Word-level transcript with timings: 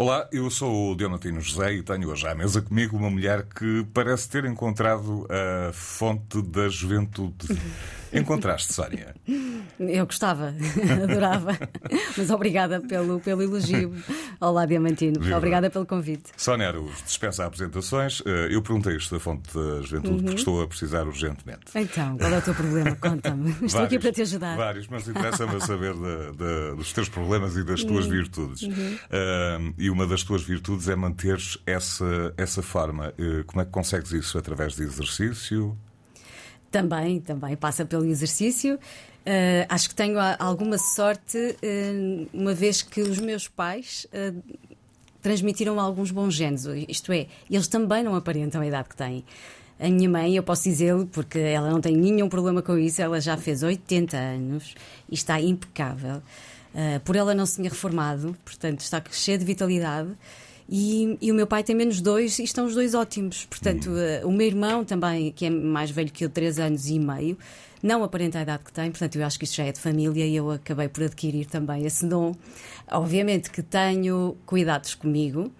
Olá, 0.00 0.26
eu 0.32 0.50
sou 0.50 0.92
o 0.92 0.96
Dionatino 0.96 1.42
José 1.42 1.74
e 1.74 1.82
tenho 1.82 2.08
hoje 2.08 2.26
à 2.26 2.34
mesa 2.34 2.62
comigo 2.62 2.96
uma 2.96 3.10
mulher 3.10 3.42
que 3.44 3.86
parece 3.92 4.30
ter 4.30 4.46
encontrado 4.46 5.28
a 5.28 5.74
fonte 5.74 6.40
da 6.40 6.70
juventude. 6.70 7.46
Encontraste, 8.12 8.72
Sónia? 8.72 9.14
Eu 9.78 10.04
gostava, 10.06 10.52
adorava. 11.04 11.56
Mas 12.16 12.28
obrigada 12.30 12.80
pelo, 12.80 13.20
pelo 13.20 13.42
elogio. 13.42 13.94
Olá, 14.40 14.66
Diamantino. 14.66 15.20
Viva. 15.20 15.36
Obrigada 15.36 15.70
pelo 15.70 15.86
convite. 15.86 16.24
Sónia 16.36 16.68
Aros 16.68 17.02
dispensa 17.04 17.44
apresentações. 17.46 18.22
Eh, 18.26 18.48
Eu 18.50 18.62
perguntei 18.62 18.96
isto 18.96 19.14
da 19.14 19.20
fonte 19.20 19.52
da 19.54 19.82
juventude 19.82 20.22
porque 20.24 20.34
estou 20.38 20.62
a 20.62 20.66
precisar 20.66 21.06
urgentemente. 21.06 21.60
Então, 21.74 22.18
qual 22.18 22.32
é 22.32 22.38
o 22.38 22.42
teu 22.42 22.54
problema? 22.54 22.96
Conta-me. 22.96 23.50
Estou 23.50 23.64
aqui 23.82 23.96
Vários, 23.98 24.02
para 24.02 24.12
te 24.12 24.22
ajudar. 24.22 24.56
Vários, 24.56 24.88
mas 24.88 25.06
interessa-me 25.08 25.60
saber 25.60 25.94
da- 25.94 26.32
da- 26.32 26.74
dos 26.74 26.92
teus 26.92 27.08
problemas 27.08 27.56
e 27.56 27.62
das 27.62 27.84
tuas 27.84 28.06
Uhum. 28.06 28.10
virtudes. 28.10 28.68
Ah, 29.10 29.58
e 29.78 29.88
uma 29.90 30.06
das 30.06 30.22
tuas 30.22 30.42
virtudes 30.42 30.88
é 30.88 30.96
manteres 30.96 31.58
essa, 31.66 32.34
essa 32.36 32.62
forma. 32.62 33.14
Eh, 33.18 33.44
Como 33.46 33.62
é 33.62 33.64
que 33.64 33.70
consegues 33.70 34.10
isso? 34.12 34.36
Através 34.38 34.74
de 34.74 34.82
exercício? 34.82 35.76
Também, 36.70 37.20
também 37.20 37.56
passa 37.56 37.84
pelo 37.84 38.04
exercício. 38.04 38.78
Eh, 39.24 39.66
acho 39.68 39.88
que 39.88 39.94
tenho 39.94 40.18
alguma 40.38 40.78
sorte, 40.78 41.56
eh, 41.62 42.26
uma 42.32 42.54
vez 42.54 42.82
que 42.82 43.02
os 43.02 43.18
meus 43.18 43.48
pais 43.48 44.06
eh, 44.12 44.32
transmitiram 45.20 45.78
alguns 45.78 46.10
bons 46.10 46.34
genes. 46.34 46.64
Isto 46.88 47.12
é, 47.12 47.26
eles 47.50 47.68
também 47.68 48.02
não 48.02 48.14
aparentam 48.14 48.62
a 48.62 48.66
idade 48.66 48.88
que 48.88 48.96
têm. 48.96 49.24
A 49.78 49.88
minha 49.88 50.08
mãe, 50.08 50.36
eu 50.36 50.42
posso 50.42 50.64
dizê-lo, 50.64 51.06
porque 51.06 51.38
ela 51.38 51.70
não 51.70 51.80
tem 51.80 51.96
nenhum 51.96 52.28
problema 52.28 52.62
com 52.62 52.78
isso, 52.78 53.00
ela 53.00 53.20
já 53.20 53.36
fez 53.36 53.62
80 53.62 54.16
anos 54.16 54.74
e 55.08 55.14
está 55.14 55.40
impecável. 55.40 56.22
Por 57.04 57.16
ela 57.16 57.34
não 57.34 57.46
se 57.46 57.56
tinha 57.56 57.70
reformado, 57.70 58.36
portanto 58.44 58.80
está 58.80 59.02
cheia 59.10 59.38
de 59.38 59.44
vitalidade. 59.44 60.10
E, 60.72 61.18
e 61.20 61.32
o 61.32 61.34
meu 61.34 61.48
pai 61.48 61.64
tem 61.64 61.74
menos 61.74 62.00
dois 62.00 62.38
e 62.38 62.44
estão 62.44 62.64
os 62.64 62.74
dois 62.74 62.94
ótimos. 62.94 63.44
Portanto, 63.46 63.90
eh, 63.96 64.22
o 64.24 64.30
meu 64.30 64.46
irmão 64.46 64.84
também, 64.84 65.32
que 65.32 65.46
é 65.46 65.50
mais 65.50 65.90
velho 65.90 66.10
que 66.12 66.24
eu, 66.24 66.30
três 66.30 66.60
anos 66.60 66.86
e 66.88 66.96
meio, 66.98 67.36
não 67.82 68.04
aparenta 68.04 68.38
a 68.38 68.42
idade 68.42 68.62
que 68.62 68.72
tem, 68.72 68.88
portanto, 68.90 69.16
eu 69.16 69.26
acho 69.26 69.36
que 69.36 69.44
isso 69.46 69.56
já 69.56 69.64
é 69.64 69.72
de 69.72 69.80
família 69.80 70.24
e 70.24 70.36
eu 70.36 70.48
acabei 70.50 70.86
por 70.88 71.02
adquirir 71.02 71.46
também 71.46 71.84
esse 71.84 72.06
dom. 72.06 72.34
Obviamente 72.88 73.50
que 73.50 73.62
tenho 73.62 74.36
cuidados 74.46 74.94
comigo, 74.94 75.50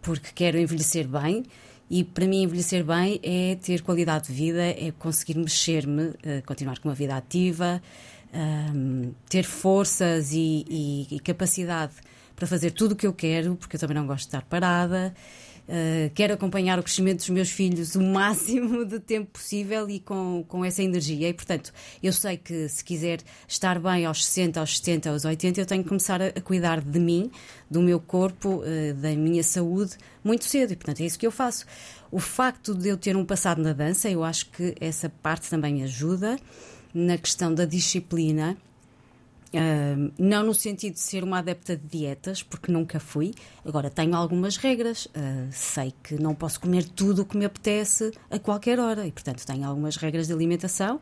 porque 0.00 0.30
quero 0.34 0.56
envelhecer 0.58 1.06
bem. 1.06 1.42
E 1.90 2.02
para 2.02 2.26
mim, 2.26 2.42
envelhecer 2.44 2.82
bem 2.82 3.20
é 3.22 3.56
ter 3.56 3.82
qualidade 3.82 4.28
de 4.28 4.32
vida, 4.32 4.62
é 4.62 4.90
conseguir 4.98 5.36
mexer-me, 5.36 6.14
eh, 6.22 6.40
continuar 6.46 6.78
com 6.78 6.88
uma 6.88 6.94
vida 6.94 7.14
ativa, 7.14 7.82
ahm, 8.32 9.10
ter 9.28 9.44
forças 9.44 10.32
e, 10.32 10.64
e- 10.68 11.06
e 11.16 11.20
capacidade 11.20 11.92
para 12.34 12.46
fazer 12.46 12.70
tudo 12.70 12.92
o 12.92 12.96
que 12.96 13.06
eu 13.06 13.12
quero, 13.12 13.56
porque 13.56 13.76
eu 13.76 13.80
também 13.80 13.96
não 13.96 14.06
gosto 14.06 14.22
de 14.22 14.28
estar 14.28 14.42
parada. 14.42 15.14
Uh, 15.66 16.12
quero 16.14 16.34
acompanhar 16.34 16.78
o 16.78 16.82
crescimento 16.82 17.20
dos 17.20 17.30
meus 17.30 17.48
filhos 17.48 17.94
o 17.94 18.02
máximo 18.04 18.84
de 18.84 19.00
tempo 19.00 19.30
possível 19.30 19.88
e 19.88 19.98
com, 19.98 20.44
com 20.46 20.62
essa 20.62 20.82
energia. 20.82 21.28
E, 21.28 21.32
portanto, 21.32 21.72
eu 22.02 22.12
sei 22.12 22.36
que 22.36 22.68
se 22.68 22.84
quiser 22.84 23.20
estar 23.48 23.78
bem 23.78 24.04
aos 24.04 24.26
60, 24.26 24.60
aos 24.60 24.76
70, 24.76 25.10
aos 25.10 25.24
80, 25.24 25.60
eu 25.60 25.66
tenho 25.66 25.82
que 25.82 25.88
começar 25.88 26.20
a, 26.20 26.26
a 26.26 26.40
cuidar 26.40 26.82
de 26.82 27.00
mim, 27.00 27.30
do 27.70 27.80
meu 27.80 27.98
corpo, 27.98 28.62
uh, 28.62 28.94
da 28.94 29.10
minha 29.12 29.42
saúde, 29.42 29.96
muito 30.22 30.44
cedo. 30.44 30.72
E, 30.72 30.76
portanto, 30.76 31.00
é 31.00 31.06
isso 31.06 31.18
que 31.18 31.26
eu 31.26 31.32
faço. 31.32 31.64
O 32.10 32.20
facto 32.20 32.74
de 32.74 32.88
eu 32.88 32.98
ter 32.98 33.16
um 33.16 33.24
passado 33.24 33.62
na 33.62 33.72
dança, 33.72 34.10
eu 34.10 34.22
acho 34.22 34.50
que 34.50 34.74
essa 34.78 35.08
parte 35.08 35.48
também 35.48 35.82
ajuda 35.82 36.38
na 36.92 37.16
questão 37.16 37.52
da 37.52 37.64
disciplina. 37.64 38.56
Uh, 39.54 40.12
não 40.18 40.42
no 40.44 40.54
sentido 40.54 40.94
de 40.94 41.00
ser 41.00 41.22
uma 41.22 41.38
adepta 41.38 41.76
de 41.76 41.86
dietas, 41.86 42.42
porque 42.42 42.70
nunca 42.70 42.98
fui. 42.98 43.32
Agora 43.64 43.90
tenho 43.90 44.14
algumas 44.14 44.56
regras. 44.56 45.06
Uh, 45.06 45.48
sei 45.50 45.94
que 46.02 46.14
não 46.14 46.34
posso 46.34 46.60
comer 46.60 46.84
tudo 46.84 47.22
o 47.22 47.24
que 47.24 47.36
me 47.36 47.44
apetece 47.44 48.12
a 48.30 48.38
qualquer 48.38 48.78
hora 48.78 49.06
e, 49.06 49.12
portanto, 49.12 49.44
tenho 49.46 49.66
algumas 49.66 49.96
regras 49.96 50.26
de 50.26 50.32
alimentação. 50.32 51.00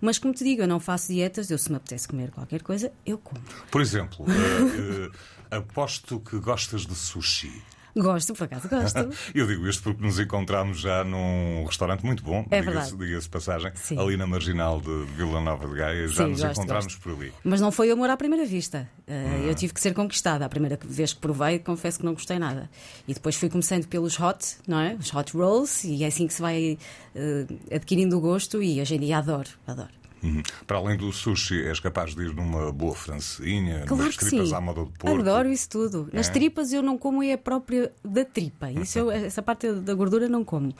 Mas, 0.00 0.18
como 0.18 0.32
te 0.32 0.44
digo, 0.44 0.62
eu 0.62 0.68
não 0.68 0.78
faço 0.78 1.08
dietas. 1.12 1.50
Eu, 1.50 1.58
se 1.58 1.70
me 1.70 1.76
apetece 1.76 2.06
comer 2.06 2.30
qualquer 2.30 2.62
coisa, 2.62 2.92
eu 3.04 3.18
como. 3.18 3.40
Por 3.70 3.80
exemplo, 3.80 4.24
eh, 4.28 5.10
aposto 5.56 6.20
que 6.20 6.38
gostas 6.38 6.86
de 6.86 6.94
sushi. 6.94 7.62
Gosto, 7.98 8.34
por 8.34 8.44
acaso 8.44 8.68
gosto. 8.68 9.08
Eu 9.34 9.46
digo 9.46 9.66
isto 9.68 9.82
porque 9.82 10.02
nos 10.02 10.18
encontramos 10.18 10.78
já 10.80 11.02
num 11.04 11.64
restaurante 11.66 12.04
muito 12.04 12.22
bom, 12.22 12.46
É 12.50 12.60
diga-se 12.60 12.96
diga-se 12.96 13.28
passagem, 13.28 13.72
Sim. 13.74 13.98
ali 13.98 14.16
na 14.16 14.26
marginal 14.26 14.80
de 14.80 15.04
Vila 15.16 15.40
Nova 15.40 15.66
de 15.68 15.74
Gaia. 15.74 16.08
Já 16.08 16.24
Sim, 16.24 16.30
nos 16.30 16.40
gosto, 16.40 16.52
encontramos 16.52 16.84
gosto. 16.94 17.00
por 17.00 17.12
ali. 17.14 17.32
Mas 17.44 17.60
não 17.60 17.72
foi 17.72 17.90
amor 17.90 18.08
à 18.10 18.16
primeira 18.16 18.44
vista. 18.46 18.88
Uh, 19.06 19.46
Eu 19.48 19.54
tive 19.54 19.72
que 19.74 19.80
ser 19.80 19.94
conquistada. 19.94 20.44
A 20.44 20.48
primeira 20.48 20.78
vez 20.84 21.12
que 21.12 21.20
provei, 21.20 21.58
confesso 21.58 21.98
que 21.98 22.04
não 22.04 22.12
gostei 22.12 22.38
nada. 22.38 22.70
E 23.06 23.14
depois 23.14 23.34
fui 23.36 23.48
começando 23.48 23.86
pelos 23.86 24.18
hot, 24.20 24.56
não 24.66 24.78
é? 24.80 24.94
Os 24.94 25.12
hot 25.12 25.32
rolls, 25.36 25.86
e 25.86 26.04
é 26.04 26.06
assim 26.06 26.26
que 26.26 26.34
se 26.34 26.40
vai 26.42 26.78
uh, 27.14 27.74
adquirindo 27.74 28.16
o 28.16 28.20
gosto. 28.20 28.62
E 28.62 28.80
hoje 28.80 28.94
em 28.94 29.00
dia 29.00 29.18
adoro, 29.18 29.48
adoro. 29.66 29.90
Uhum. 30.22 30.42
Para 30.66 30.78
além 30.78 30.96
do 30.96 31.12
sushi, 31.12 31.62
és 31.66 31.78
capaz 31.80 32.14
de 32.14 32.22
ir 32.22 32.34
numa 32.34 32.72
boa 32.72 32.94
francesinha, 32.94 33.84
Claro 33.86 34.10
que 34.10 34.18
tripas 34.18 34.48
sim. 34.48 34.54
à 34.54 34.60
moda 34.60 34.84
de 34.84 34.90
porco. 34.98 35.20
Adoro 35.20 35.48
isso 35.50 35.68
tudo. 35.68 36.08
Nas 36.12 36.28
É? 36.28 36.32
tripas 36.32 36.72
eu 36.72 36.82
não 36.82 36.98
como 36.98 37.22
é 37.22 37.32
a 37.34 37.38
própria 37.38 37.92
da 38.04 38.24
tripa. 38.24 38.70
Isso 38.70 38.98
eu- 38.98 39.10
essa 39.12 39.42
parte 39.42 39.72
da 39.72 39.94
gordura 39.94 40.28
não 40.28 40.44
como. 40.44 40.74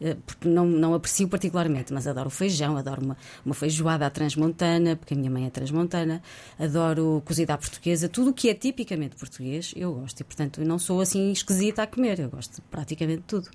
Eh, 0.00 0.16
Porque 0.26 0.48
não, 0.48 0.64
não 0.66 0.94
aprecio 0.94 1.26
particularmente, 1.28 1.92
mas 1.92 2.06
adoro 2.06 2.30
feijão, 2.30 2.76
adoro 2.76 3.02
uma, 3.02 3.16
uma 3.44 3.54
feijoada 3.54 4.06
à 4.06 4.10
transmontana, 4.10 4.94
porque 4.96 5.14
a 5.14 5.16
minha 5.16 5.30
mãe 5.30 5.46
é 5.46 5.50
transmontana, 5.50 6.22
adoro 6.58 7.22
cozida 7.24 7.54
à 7.54 7.58
portuguesa, 7.58 8.08
tudo 8.08 8.30
o 8.30 8.32
que 8.32 8.48
é 8.48 8.54
tipicamente 8.54 9.16
português 9.16 9.72
eu 9.76 9.92
gosto 9.94 10.20
e, 10.20 10.24
portanto, 10.24 10.60
não 10.64 10.78
sou 10.78 11.00
assim 11.00 11.32
esquisita 11.32 11.82
a 11.82 11.86
comer, 11.86 12.20
eu 12.20 12.28
gosto 12.30 12.56
de 12.56 12.60
praticamente 12.62 13.22
tudo. 13.26 13.48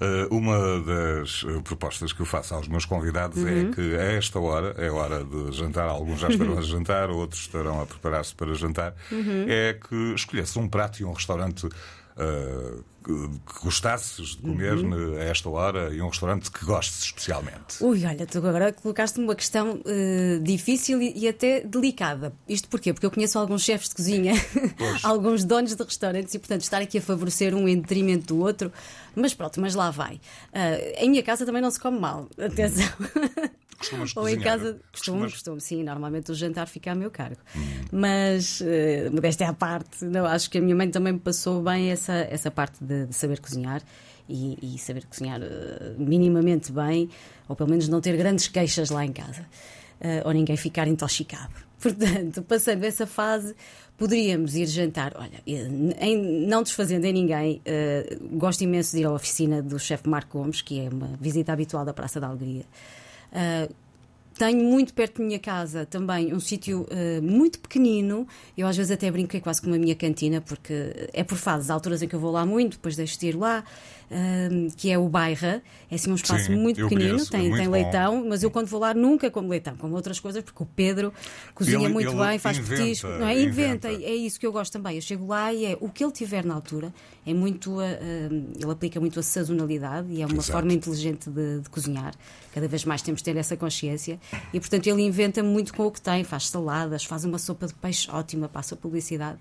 Uh, 0.00 0.34
uma 0.34 0.80
das 0.80 1.42
uh, 1.42 1.60
propostas 1.62 2.12
que 2.12 2.20
eu 2.20 2.26
faço 2.26 2.54
aos 2.54 2.68
meus 2.68 2.84
convidados 2.84 3.36
Uhum. 3.42 3.70
é 3.70 3.72
que 3.74 3.96
a 3.96 4.02
esta 4.12 4.38
hora, 4.40 4.74
é 4.78 4.90
hora 4.90 5.24
de 5.24 5.52
jantar, 5.52 5.88
alguns 5.88 6.20
já 6.20 6.28
estarão 6.28 6.58
a 6.58 6.62
jantar, 6.62 7.10
outros 7.10 7.42
estarão 7.42 7.80
a 7.80 7.86
preparar-se 7.86 8.34
para 8.34 8.54
jantar, 8.54 8.94
Uhum. 9.10 9.44
é 9.48 9.74
que 9.74 10.14
escolhesse 10.14 10.58
um 10.58 10.68
prato 10.68 11.00
e 11.00 11.04
um 11.04 11.12
restaurante. 11.12 11.66
uh, 11.66 12.84
que 13.02 13.62
gostasses 13.62 14.30
de 14.36 14.36
comer 14.38 14.74
Uhum. 14.74 15.14
a 15.16 15.24
esta 15.24 15.48
hora 15.48 15.94
e 15.94 16.00
um 16.00 16.08
restaurante 16.08 16.50
que 16.50 16.64
gostes 16.64 17.04
especialmente. 17.04 17.82
Ui, 17.82 18.04
olha, 18.06 18.26
tu 18.26 18.38
agora 18.38 18.72
colocaste-me 18.72 19.24
uma 19.24 19.34
questão 19.34 19.80
eh, 19.84 20.38
difícil 20.42 21.00
e, 21.02 21.12
e 21.16 21.28
até 21.28 21.60
delicada. 21.60 22.32
Isto 22.48 22.68
porquê? 22.68 22.92
Porque 22.92 23.06
eu 23.06 23.10
conheço 23.10 23.38
alguns 23.38 23.62
chefes 23.62 23.88
de 23.88 23.94
cozinha, 23.94 24.34
alguns 25.02 25.44
donos 25.44 25.74
de 25.74 25.82
restaurantes 25.82 26.34
e, 26.34 26.38
portanto, 26.38 26.62
estar 26.62 26.80
aqui 26.80 26.98
a 26.98 27.02
favorecer 27.02 27.54
um 27.54 27.68
em 27.68 27.80
detrimento 27.80 28.34
do 28.34 28.40
outro. 28.40 28.72
Mas 29.14 29.34
pronto, 29.34 29.60
mas 29.60 29.74
lá 29.74 29.90
vai. 29.90 30.20
Ah, 30.52 30.76
em 30.98 31.10
minha 31.10 31.22
casa 31.22 31.44
também 31.46 31.60
não 31.62 31.70
se 31.70 31.78
come 31.80 31.98
mal. 31.98 32.28
Atenção. 32.38 32.88
Costumas 33.78 34.12
Ou 34.16 34.28
em 34.28 34.38
casa, 34.38 34.72
costumo, 34.92 35.18
Costumas- 35.18 35.32
costumo, 35.32 35.60
sim, 35.60 35.82
normalmente 35.82 36.30
o 36.30 36.34
jantar 36.34 36.66
fica 36.68 36.92
a 36.92 36.94
meu 36.94 37.10
cargo. 37.10 37.40
Mas, 37.90 38.60
eh, 38.64 39.10
modéstia 39.10 39.48
à 39.48 39.52
parte, 39.52 40.04
não, 40.04 40.24
acho 40.24 40.48
que 40.50 40.58
a 40.58 40.60
minha 40.60 40.74
mãe 40.76 40.88
também 40.90 41.12
me 41.12 41.18
passou 41.18 41.62
bem 41.62 41.90
essa, 41.90 42.12
essa 42.12 42.50
parte 42.50 42.82
de, 42.82 43.06
de 43.06 43.14
saber 43.14 43.40
cozinhar 43.40 43.82
e, 44.28 44.74
e 44.74 44.78
saber 44.78 45.04
cozinhar 45.06 45.40
eh, 45.42 45.94
minimamente 45.98 46.70
bem, 46.72 47.10
ou 47.48 47.56
pelo 47.56 47.68
menos 47.70 47.88
não 47.88 48.00
ter 48.00 48.16
grandes 48.16 48.48
queixas 48.48 48.88
lá 48.90 49.04
em 49.04 49.12
casa, 49.12 49.44
eh, 50.00 50.22
ou 50.24 50.32
ninguém 50.32 50.56
ficar 50.56 50.86
intoxicado. 50.88 51.52
Portanto, 51.82 52.42
passando 52.42 52.84
essa 52.84 53.06
fase, 53.06 53.54
poderíamos 53.98 54.54
ir 54.54 54.66
jantar. 54.66 55.12
Olha, 55.16 55.42
em- 55.46 56.46
não 56.46 56.62
desfazendo 56.62 57.04
em 57.06 57.12
ninguém, 57.12 57.60
eh, 57.64 58.16
gosto 58.32 58.62
imenso 58.62 58.94
de 58.96 59.02
ir 59.02 59.06
à 59.06 59.12
oficina 59.12 59.60
do 59.60 59.78
chefe 59.78 60.08
Marco 60.08 60.38
Gomes, 60.38 60.62
que 60.62 60.80
é 60.80 60.88
uma 60.88 61.10
visita 61.20 61.52
habitual 61.52 61.84
da 61.84 61.92
Praça 61.92 62.20
da 62.20 62.28
Alegria. 62.28 62.64
Ah, 63.32 63.68
tenho 64.38 64.64
muito 64.64 64.94
perto 64.94 65.18
da 65.18 65.24
minha 65.26 65.38
casa 65.38 65.84
também 65.84 66.32
um 66.34 66.40
sítio 66.40 66.86
ah, 66.90 67.20
muito 67.22 67.58
pequenino. 67.58 68.26
Eu 68.56 68.66
às 68.66 68.76
vezes 68.76 68.90
até 68.92 69.10
brinco 69.10 69.30
que 69.30 69.36
é 69.36 69.40
quase 69.40 69.60
como 69.60 69.74
a 69.74 69.78
minha 69.78 69.94
cantina, 69.94 70.40
porque 70.40 71.08
é 71.12 71.22
por 71.24 71.36
fases. 71.36 71.68
Alturas 71.70 72.02
em 72.02 72.08
que 72.08 72.14
eu 72.14 72.20
vou 72.20 72.30
lá 72.30 72.46
muito, 72.46 72.72
depois 72.72 72.96
deixo 72.96 73.18
de 73.18 73.26
ir 73.28 73.36
lá, 73.36 73.64
ah, 74.12 74.72
que 74.76 74.90
é 74.90 74.98
o 74.98 75.08
Bairra. 75.08 75.62
É 75.90 75.94
assim 75.94 76.10
um 76.10 76.14
espaço 76.14 76.46
Sim, 76.46 76.56
muito 76.56 76.82
pequenino, 76.82 77.10
conheço, 77.12 77.28
é 77.34 77.38
tem, 77.38 77.48
muito 77.48 77.62
tem 77.62 77.68
leitão, 77.68 78.24
mas 78.28 78.42
eu 78.42 78.50
quando 78.50 78.66
vou 78.66 78.80
lá 78.80 78.94
nunca 78.94 79.30
como 79.30 79.48
leitão, 79.48 79.76
como 79.76 79.94
outras 79.94 80.18
coisas, 80.20 80.42
porque 80.42 80.62
o 80.62 80.66
Pedro 80.66 81.12
cozinha 81.54 81.78
Ele- 81.78 81.88
muito 81.92 82.10
ele 82.12 82.18
bem, 82.18 82.38
faz 82.38 82.58
inventa, 82.58 82.82
petisco, 82.82 83.06
não 83.08 83.26
é? 83.26 83.40
inventa. 83.40 83.90
Inventa, 83.90 84.04
é 84.04 84.14
isso 84.14 84.38
que 84.40 84.46
eu 84.46 84.52
gosto 84.52 84.72
também. 84.72 84.96
Eu 84.96 85.02
chego 85.02 85.26
lá 85.26 85.52
e 85.52 85.64
é 85.66 85.76
o 85.80 85.88
que 85.88 86.02
ele 86.04 86.12
tiver 86.12 86.44
na 86.44 86.54
altura, 86.54 86.92
é 87.26 87.34
muito. 87.34 87.78
ele 87.80 88.70
aplica 88.70 88.98
muito 89.00 89.18
a 89.20 89.22
sazonalidade 89.22 90.06
e 90.10 90.22
é 90.22 90.26
uma 90.26 90.34
Exato. 90.36 90.52
forma 90.52 90.72
inteligente 90.72 91.28
de, 91.30 91.60
de 91.60 91.68
cozinhar. 91.70 92.14
Cada 92.54 92.68
vez 92.68 92.84
mais 92.84 93.02
temos 93.02 93.20
de 93.20 93.24
ter 93.24 93.36
essa 93.36 93.56
consciência. 93.56 94.18
E, 94.52 94.60
portanto, 94.60 94.86
ele 94.86 95.02
inventa 95.02 95.42
muito 95.42 95.72
com 95.74 95.86
o 95.86 95.90
que 95.90 96.00
tem. 96.00 96.22
Faz 96.24 96.48
saladas, 96.48 97.04
faz 97.04 97.24
uma 97.24 97.38
sopa 97.38 97.66
de 97.66 97.74
peixe 97.74 98.10
ótima, 98.10 98.48
passa 98.48 98.76
publicidade. 98.76 99.38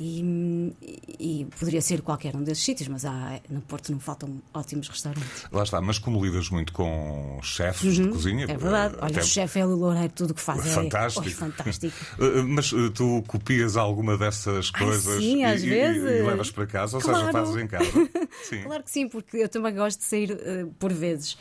E, 0.00 0.74
e, 1.18 1.46
poderia 1.58 1.82
ser 1.82 2.02
qualquer 2.02 2.36
um 2.36 2.42
desses 2.44 2.64
sítios, 2.64 2.88
mas 2.88 3.04
há, 3.04 3.40
no 3.50 3.60
Porto 3.60 3.90
não 3.90 3.98
faltam 3.98 4.40
ótimos 4.54 4.88
restaurantes. 4.88 5.46
Lá 5.50 5.64
está, 5.64 5.80
mas 5.80 5.98
como 5.98 6.24
lidas 6.24 6.50
muito 6.50 6.72
com 6.72 7.40
chefes 7.42 7.98
uhum, 7.98 8.04
de 8.04 8.08
cozinha. 8.10 8.44
É 8.44 8.56
verdade, 8.56 8.94
olha, 9.00 9.06
até... 9.06 9.20
o 9.20 9.24
chefe 9.24 9.58
é 9.58 9.66
o 9.66 9.74
Loureiro, 9.74 10.12
tudo 10.14 10.30
o 10.30 10.34
que 10.34 10.40
faz 10.40 10.64
é 10.64 10.70
fantástico. 10.70 11.26
É, 11.26 11.30
fantástico. 11.30 11.96
Eh, 12.18 12.42
mas 12.42 12.72
eh, 12.72 12.90
tu 12.94 13.22
copias 13.26 13.76
alguma 13.76 14.16
dessas 14.16 14.70
coisas 14.70 15.06
Ai, 15.14 15.20
sim, 15.20 15.40
e, 15.40 15.44
às 15.44 15.62
e, 15.62 15.68
vezes. 15.68 16.02
E, 16.02 16.22
levas 16.22 16.50
para 16.50 16.66
casa, 16.66 16.96
ou 16.96 17.02
claro. 17.02 17.18
seja, 17.18 17.32
fazes 17.32 17.56
em 17.56 17.66
casa? 17.66 17.90
Sim. 18.48 18.62
Claro 18.62 18.82
que 18.82 18.90
sim, 18.90 19.08
porque 19.08 19.36
eu 19.36 19.48
também 19.48 19.74
gosto 19.74 19.98
de 19.98 20.04
sair 20.04 20.32
uh, 20.32 20.66
por 20.78 20.92
vezes 20.92 21.36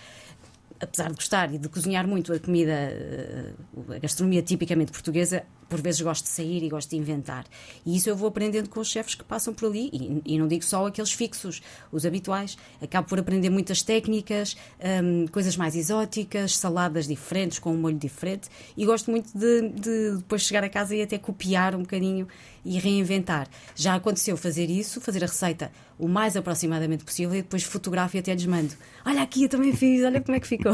apesar 0.79 1.09
de 1.09 1.15
gostar 1.15 1.53
e 1.53 1.57
de 1.57 1.69
cozinhar 1.69 2.07
muito 2.07 2.33
a 2.33 2.39
comida, 2.39 2.71
eh, 2.71 3.53
a 3.95 3.99
gastronomia 3.99 4.41
tipicamente 4.41 4.91
portuguesa, 4.91 5.43
por 5.69 5.81
vezes 5.81 6.01
gosto 6.01 6.23
de 6.23 6.29
sair 6.29 6.63
e 6.63 6.69
gosto 6.69 6.89
de 6.89 6.97
inventar. 6.97 7.45
E 7.85 7.95
isso 7.95 8.09
eu 8.09 8.15
vou 8.15 8.27
aprendendo 8.27 8.69
com 8.69 8.79
os 8.79 8.89
chefes 8.89 9.15
que 9.15 9.23
passam 9.23 9.53
por 9.53 9.67
ali, 9.67 9.89
e, 9.93 10.33
e 10.33 10.39
não 10.39 10.47
digo 10.47 10.63
só 10.63 10.87
aqueles 10.87 11.11
fixos, 11.11 11.61
os 11.91 12.05
habituais. 12.05 12.57
Acabo 12.81 13.07
por 13.07 13.19
aprender 13.19 13.49
muitas 13.49 13.81
técnicas, 13.81 14.55
hum, 15.03 15.27
coisas 15.27 15.55
mais 15.57 15.75
exóticas, 15.75 16.57
saladas 16.57 17.07
diferentes, 17.07 17.59
com 17.59 17.73
um 17.73 17.77
molho 17.77 17.97
diferente, 17.97 18.49
e 18.75 18.85
gosto 18.85 19.11
muito 19.11 19.37
de, 19.37 19.69
de 19.69 20.17
depois 20.17 20.41
chegar 20.41 20.63
a 20.63 20.69
casa 20.69 20.95
e 20.95 21.01
até 21.01 21.17
copiar 21.17 21.75
um 21.75 21.81
bocadinho 21.81 22.27
e 22.63 22.77
reinventar. 22.77 23.47
Já 23.75 23.95
aconteceu 23.95 24.35
fazer 24.35 24.69
isso, 24.69 24.99
fazer 24.99 25.23
a 25.23 25.27
receita 25.27 25.71
o 25.99 26.07
mais 26.07 26.37
aproximadamente 26.37 27.03
possível 27.03 27.35
e 27.35 27.41
depois 27.41 27.63
fotografo 27.63 28.15
e 28.15 28.19
até 28.19 28.35
desmando. 28.35 28.73
Olha 29.05 29.21
aqui, 29.23 29.43
eu 29.43 29.49
também 29.49 29.73
fiz, 29.73 30.03
olha 30.03 30.21
como 30.21 30.35
é 30.35 30.39
que 30.39 30.47
ficou. 30.47 30.73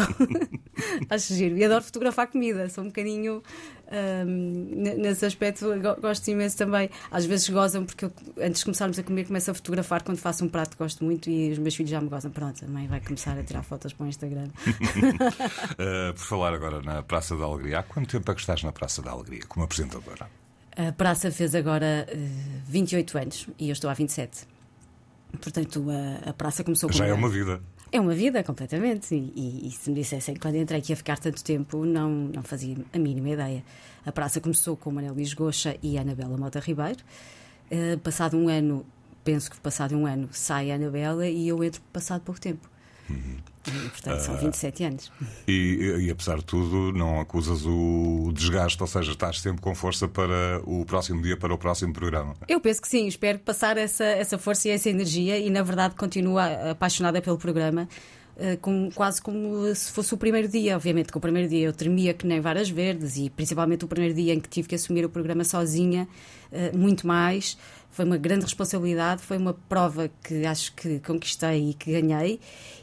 Acho 1.10 1.34
giro. 1.34 1.58
E 1.58 1.64
adoro 1.64 1.84
fotografar 1.84 2.28
comida, 2.28 2.68
sou 2.70 2.84
um 2.84 2.88
bocadinho. 2.88 3.42
Um, 4.26 4.83
nesse 4.84 5.26
aspecto, 5.26 5.68
gosto 6.02 6.28
imenso 6.28 6.58
também. 6.58 6.90
Às 7.12 7.26
vezes 7.26 7.50
gozam, 7.50 7.86
porque 7.86 8.06
eu, 8.06 8.14
antes 8.40 8.60
de 8.60 8.66
começarmos 8.66 9.00
a 9.00 9.04
comer, 9.04 9.26
começo 9.26 9.52
a 9.52 9.54
fotografar 9.54 10.04
quando 10.04 10.18
faço 10.18 10.44
um 10.44 10.50
prato 10.50 10.78
gosto 10.78 11.04
muito 11.04 11.30
e 11.30 11.52
os 11.52 11.58
meus 11.58 11.76
filhos 11.76 11.90
já 11.90 12.02
me 12.02 12.10
gozam. 12.10 12.32
Pronto, 12.32 12.64
a 12.64 12.68
mãe 12.68 12.88
vai 12.88 13.00
começar 13.00 13.38
a 13.38 13.44
tirar 13.44 13.64
fotos 13.64 13.94
para 13.94 14.06
o 14.06 14.10
Instagram. 14.10 14.48
uh, 14.48 16.14
por 16.14 16.26
falar 16.26 16.54
agora 16.54 16.82
na 16.82 17.02
Praça 17.04 17.36
da 17.36 17.46
Alegria, 17.46 17.80
há 17.80 17.84
quanto 17.84 18.10
tempo 18.10 18.32
é 18.32 18.36
que 18.36 18.42
estás 18.42 18.64
na 18.64 18.72
Praça 18.72 19.02
da 19.02 19.12
Alegria 19.12 19.42
como 19.48 19.66
apresentadora? 19.66 20.30
A 20.76 20.92
praça 20.92 21.32
fez 21.32 21.54
agora 21.54 22.08
uh, 22.12 22.62
28 22.68 23.18
anos 23.18 23.48
e 23.60 23.70
eu 23.70 23.74
estou 23.74 23.90
há 23.90 23.94
27. 23.94 24.48
Portanto, 25.42 25.86
a, 25.90 26.30
a 26.30 26.34
praça 26.34 26.64
começou 26.64 26.92
Já 26.92 27.06
é 27.08 27.14
uma 27.14 27.30
vida. 27.30 27.62
É 27.94 28.00
uma 28.00 28.16
vida, 28.16 28.44
completamente. 28.44 29.14
E, 29.14 29.32
e, 29.36 29.68
e, 29.68 29.72
se 29.72 29.88
me 29.92 29.96
dissessem 29.96 30.36
quando 30.36 30.56
entrei 30.56 30.82
que 30.82 30.92
ia 30.92 30.96
ficar 30.96 31.20
tanto 31.20 31.44
tempo, 31.44 31.86
não, 31.86 32.10
não 32.10 32.42
fazia 32.42 32.76
a 32.92 32.98
mínima 32.98 33.30
ideia. 33.30 33.64
A 34.04 34.12
praça 34.12 34.42
começou 34.42 34.76
com 34.76 34.92
Manuel 34.92 35.14
Luís 35.14 35.32
Goxa 35.36 35.78
e 35.84 35.96
Anabela 35.96 36.36
Mota 36.36 36.60
Ribeiro. 36.60 37.04
Uh, 37.72 38.00
passado 38.00 38.36
um 38.36 38.50
ano, 38.50 38.84
penso 39.24 39.52
que 39.52 39.58
passado 39.60 39.96
um 39.96 40.08
ano, 40.08 40.28
sai 40.32 40.72
a 40.72 40.76
Anabela 40.76 41.28
e 41.28 41.48
eu 41.48 41.64
entro 41.64 41.84
passado 41.94 42.22
pouco 42.22 42.42
tempo. 42.42 42.68
Uhum. 43.08 43.38
E, 43.68 43.90
portanto, 43.90 44.20
são 44.20 44.36
27 44.38 44.84
ah, 44.84 44.88
anos. 44.88 45.12
E, 45.48 46.06
e, 46.06 46.12
apesar 46.12 46.38
de 46.38 46.46
tudo, 46.46 46.92
não 46.92 47.20
acusas 47.22 47.66
o 47.66 48.32
desgaste, 48.34 48.82
ou 48.82 48.88
seja, 48.88 49.12
estás 49.12 49.40
sempre 49.40 49.62
com 49.62 49.74
força 49.74 50.08
para 50.08 50.62
o 50.66 50.86
próximo 50.86 51.22
dia, 51.22 51.38
para 51.38 51.54
o 51.54 51.58
próximo 51.58 51.94
programa? 51.94 52.36
Eu 52.48 52.60
penso 52.60 52.82
que 52.82 52.88
sim, 52.88 53.08
espero 53.08 53.40
passar 53.40 53.78
essa, 53.78 54.04
essa 54.04 54.38
força 54.38 54.68
e 54.68 54.72
essa 54.72 54.90
energia 54.90 55.38
e, 55.38 55.50
na 55.50 55.64
verdade, 55.64 55.96
continuo 55.96 56.38
apaixonada 56.38 57.22
pelo 57.22 57.38
programa. 57.38 57.88
Uh, 58.36 58.58
como, 58.62 58.92
quase 58.92 59.22
como 59.22 59.64
se 59.76 59.92
fosse 59.92 60.12
o 60.12 60.18
primeiro 60.18 60.48
dia. 60.48 60.76
Obviamente 60.76 61.12
que 61.12 61.18
o 61.18 61.22
primeiro 61.22 61.48
dia 61.48 61.68
eu 61.68 61.72
tremia 61.74 62.16
que 62.16 62.26
nem 62.26 62.42
varas 62.42 62.68
verdes 62.68 63.16
e 63.16 63.30
principalmente 63.30 63.86
o 63.86 63.88
primeiro 63.88 64.16
dia 64.16 64.34
em 64.34 64.40
que 64.40 64.50
tive 64.50 64.68
que 64.68 64.74
assumir 64.74 65.06
o 65.06 65.10
programa 65.10 65.44
sozinha, 65.44 66.08
uh, 66.52 66.76
muito 66.76 67.06
mais. 67.06 67.56
Foi 67.94 68.06
uma 68.06 68.18
grande 68.18 68.44
responsabilidade, 68.44 69.22
foi 69.22 69.38
uma 69.38 69.54
prova 69.54 70.10
que 70.24 70.48
acho 70.48 70.74
que 70.74 71.00
conquistei 71.00 71.70
e 71.70 71.74
que 71.76 71.92
ganhei. 71.92 72.40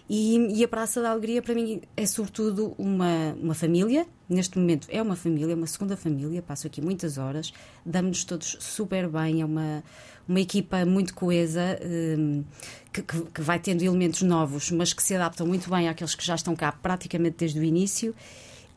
E, 0.08 0.36
e, 0.56 0.64
a 0.64 0.68
Praça 0.68 1.02
da 1.02 1.10
Alegria, 1.10 1.42
para 1.42 1.52
mim, 1.52 1.82
é 1.96 2.06
sobretudo 2.06 2.74
uma, 2.78 3.36
uma 3.40 3.54
família. 3.54 4.06
Neste 4.28 4.56
momento 4.56 4.86
é 4.88 5.02
uma 5.02 5.16
família, 5.16 5.56
uma 5.56 5.66
segunda 5.66 5.96
família. 5.96 6.40
Passo 6.40 6.68
aqui 6.68 6.80
muitas 6.80 7.18
horas, 7.18 7.52
damos-nos 7.84 8.22
todos 8.22 8.56
super 8.60 9.08
bem. 9.08 9.40
É 9.40 9.44
uma, 9.44 9.82
uma 10.28 10.40
equipa 10.40 10.84
muito 10.84 11.12
coesa, 11.12 11.76
um, 11.84 12.44
que, 12.92 13.02
que, 13.02 13.20
que, 13.20 13.40
vai 13.40 13.58
tendo 13.58 13.82
elementos 13.82 14.22
novos, 14.22 14.70
mas 14.70 14.92
que 14.92 15.02
se 15.02 15.16
adaptam 15.16 15.44
muito 15.44 15.68
bem 15.68 15.88
àqueles 15.88 16.14
que 16.14 16.24
já 16.24 16.36
estão 16.36 16.54
cá 16.54 16.70
praticamente 16.70 17.36
desde 17.36 17.58
o 17.58 17.64
início. 17.64 18.12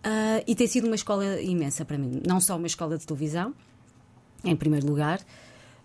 Uh, 0.03 0.41
e 0.47 0.55
tem 0.55 0.65
sido 0.65 0.87
uma 0.87 0.95
escola 0.95 1.39
imensa 1.39 1.85
para 1.85 1.95
mim. 1.95 2.23
Não 2.27 2.41
só 2.41 2.57
uma 2.57 2.65
escola 2.65 2.97
de 2.97 3.05
televisão, 3.05 3.53
em 4.43 4.55
primeiro 4.55 4.87
lugar. 4.87 5.19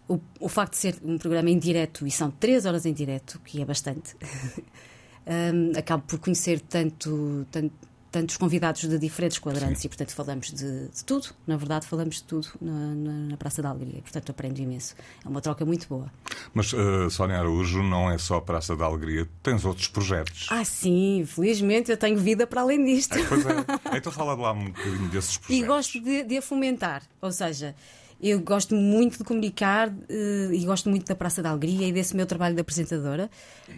O, 0.08 0.18
o 0.40 0.48
facto 0.48 0.72
de 0.72 0.78
ser 0.78 0.96
um 1.04 1.18
programa 1.18 1.50
em 1.50 1.58
direto, 1.58 2.06
e 2.06 2.10
são 2.10 2.30
três 2.30 2.64
horas 2.64 2.86
em 2.86 2.92
direto, 2.92 3.38
que 3.44 3.60
é 3.60 3.64
bastante. 3.64 4.16
um, 5.26 5.78
acabo 5.78 6.02
por 6.06 6.18
conhecer 6.18 6.60
tanto, 6.60 7.46
tanto, 7.50 7.72
tantos 8.10 8.36
convidados 8.36 8.82
de 8.82 8.98
diferentes 8.98 9.38
quadrantes 9.38 9.82
Sim. 9.82 9.86
e, 9.86 9.88
portanto, 9.88 10.12
falamos 10.12 10.50
de, 10.50 10.88
de, 10.88 11.04
tudo. 11.04 11.28
Na 11.46 11.56
verdade, 11.56 11.86
falamos 11.86 12.16
de 12.16 12.24
tudo 12.24 12.48
na, 12.60 12.72
na, 12.72 13.12
na, 13.12 13.36
Praça 13.36 13.60
da 13.60 13.68
Alegria. 13.68 14.00
Portanto, 14.00 14.30
aprendo 14.30 14.58
imenso. 14.58 14.94
É 15.24 15.28
uma 15.28 15.40
troca 15.40 15.64
muito 15.64 15.86
boa. 15.88 16.10
Mas, 16.54 16.72
uh, 16.72 17.10
Sónia 17.10 17.38
Araújo, 17.38 17.82
não 17.82 18.10
é 18.10 18.16
só 18.16 18.40
Praça 18.40 18.74
da 18.74 18.86
Alegria, 18.86 19.28
tens 19.42 19.64
outros 19.64 19.88
projetos. 19.88 20.46
Ah, 20.50 20.64
sim, 20.64 21.24
felizmente 21.26 21.90
eu 21.90 21.96
tenho 21.96 22.18
vida 22.18 22.46
para 22.46 22.62
além 22.62 22.84
disto. 22.84 23.18
É, 23.18 23.24
pois 23.24 23.44
é. 23.44 23.64
Então, 23.98 24.12
fala 24.12 24.34
lá 24.34 24.52
um 24.52 24.66
bocadinho 24.66 25.08
desses 25.10 25.36
projetos. 25.36 25.64
E 25.64 25.66
gosto 25.66 26.00
de, 26.00 26.24
de 26.24 26.38
a 26.38 26.42
fomentar. 26.42 27.02
Ou 27.20 27.30
seja, 27.30 27.74
eu 28.20 28.40
gosto 28.40 28.74
muito 28.74 29.18
de 29.18 29.24
comunicar 29.24 29.88
uh, 29.88 30.52
e 30.52 30.64
gosto 30.64 30.88
muito 30.90 31.06
da 31.06 31.14
Praça 31.14 31.42
da 31.42 31.50
Alegria 31.50 31.86
e 31.86 31.92
desse 31.92 32.16
meu 32.16 32.26
trabalho 32.26 32.54
de 32.54 32.60
apresentadora, 32.60 33.30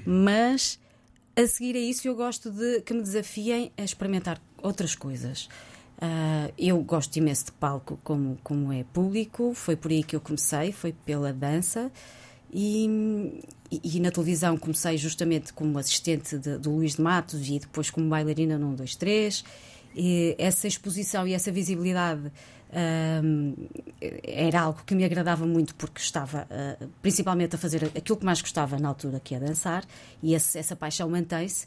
mas 0.06 0.78
a 1.37 1.46
seguir 1.46 1.76
a 1.76 1.81
isso, 1.81 2.08
eu 2.08 2.14
gosto 2.14 2.50
de 2.50 2.81
que 2.82 2.92
me 2.92 3.02
desafiem 3.02 3.72
a 3.76 3.82
experimentar 3.82 4.40
outras 4.62 4.94
coisas. 4.94 5.48
Uh, 5.98 6.52
eu 6.56 6.82
gosto 6.82 7.14
imenso 7.16 7.46
de 7.46 7.52
palco, 7.52 7.98
como, 8.02 8.38
como 8.42 8.72
é 8.72 8.84
público, 8.84 9.52
foi 9.54 9.76
por 9.76 9.90
aí 9.90 10.02
que 10.02 10.16
eu 10.16 10.20
comecei, 10.20 10.72
foi 10.72 10.92
pela 10.92 11.32
dança. 11.32 11.92
E, 12.52 13.42
e, 13.70 13.96
e 13.96 14.00
na 14.00 14.10
televisão 14.10 14.56
comecei 14.56 14.96
justamente 14.96 15.52
como 15.52 15.78
assistente 15.78 16.37
do 16.37 16.70
Luís 16.75 16.96
de 16.96 17.02
Matos 17.02 17.48
e 17.48 17.58
depois 17.58 17.90
como 17.90 18.08
bailarina 18.08 18.58
no 18.58 18.70
1, 18.70 18.75
2, 18.76 18.96
3. 18.96 19.44
E 19.94 20.34
essa 20.38 20.66
exposição 20.66 21.26
e 21.26 21.32
essa 21.32 21.52
visibilidade 21.52 22.32
era 24.22 24.61
algo 24.61 24.81
que 24.87 24.94
me 24.94 25.05
agradava 25.05 25.44
muito 25.46 25.75
porque 25.75 26.00
estava 26.00 26.46
uh, 26.50 26.88
principalmente 27.02 27.56
a 27.56 27.58
fazer 27.58 27.84
aquilo 27.96 28.17
que 28.17 28.25
mais 28.25 28.40
gostava 28.40 28.78
na 28.78 28.88
altura, 28.88 29.20
que 29.20 29.34
é 29.34 29.40
dançar, 29.40 29.84
e 30.22 30.34
essa 30.34 30.76
paixão 30.76 31.08
mantém-se. 31.11 31.67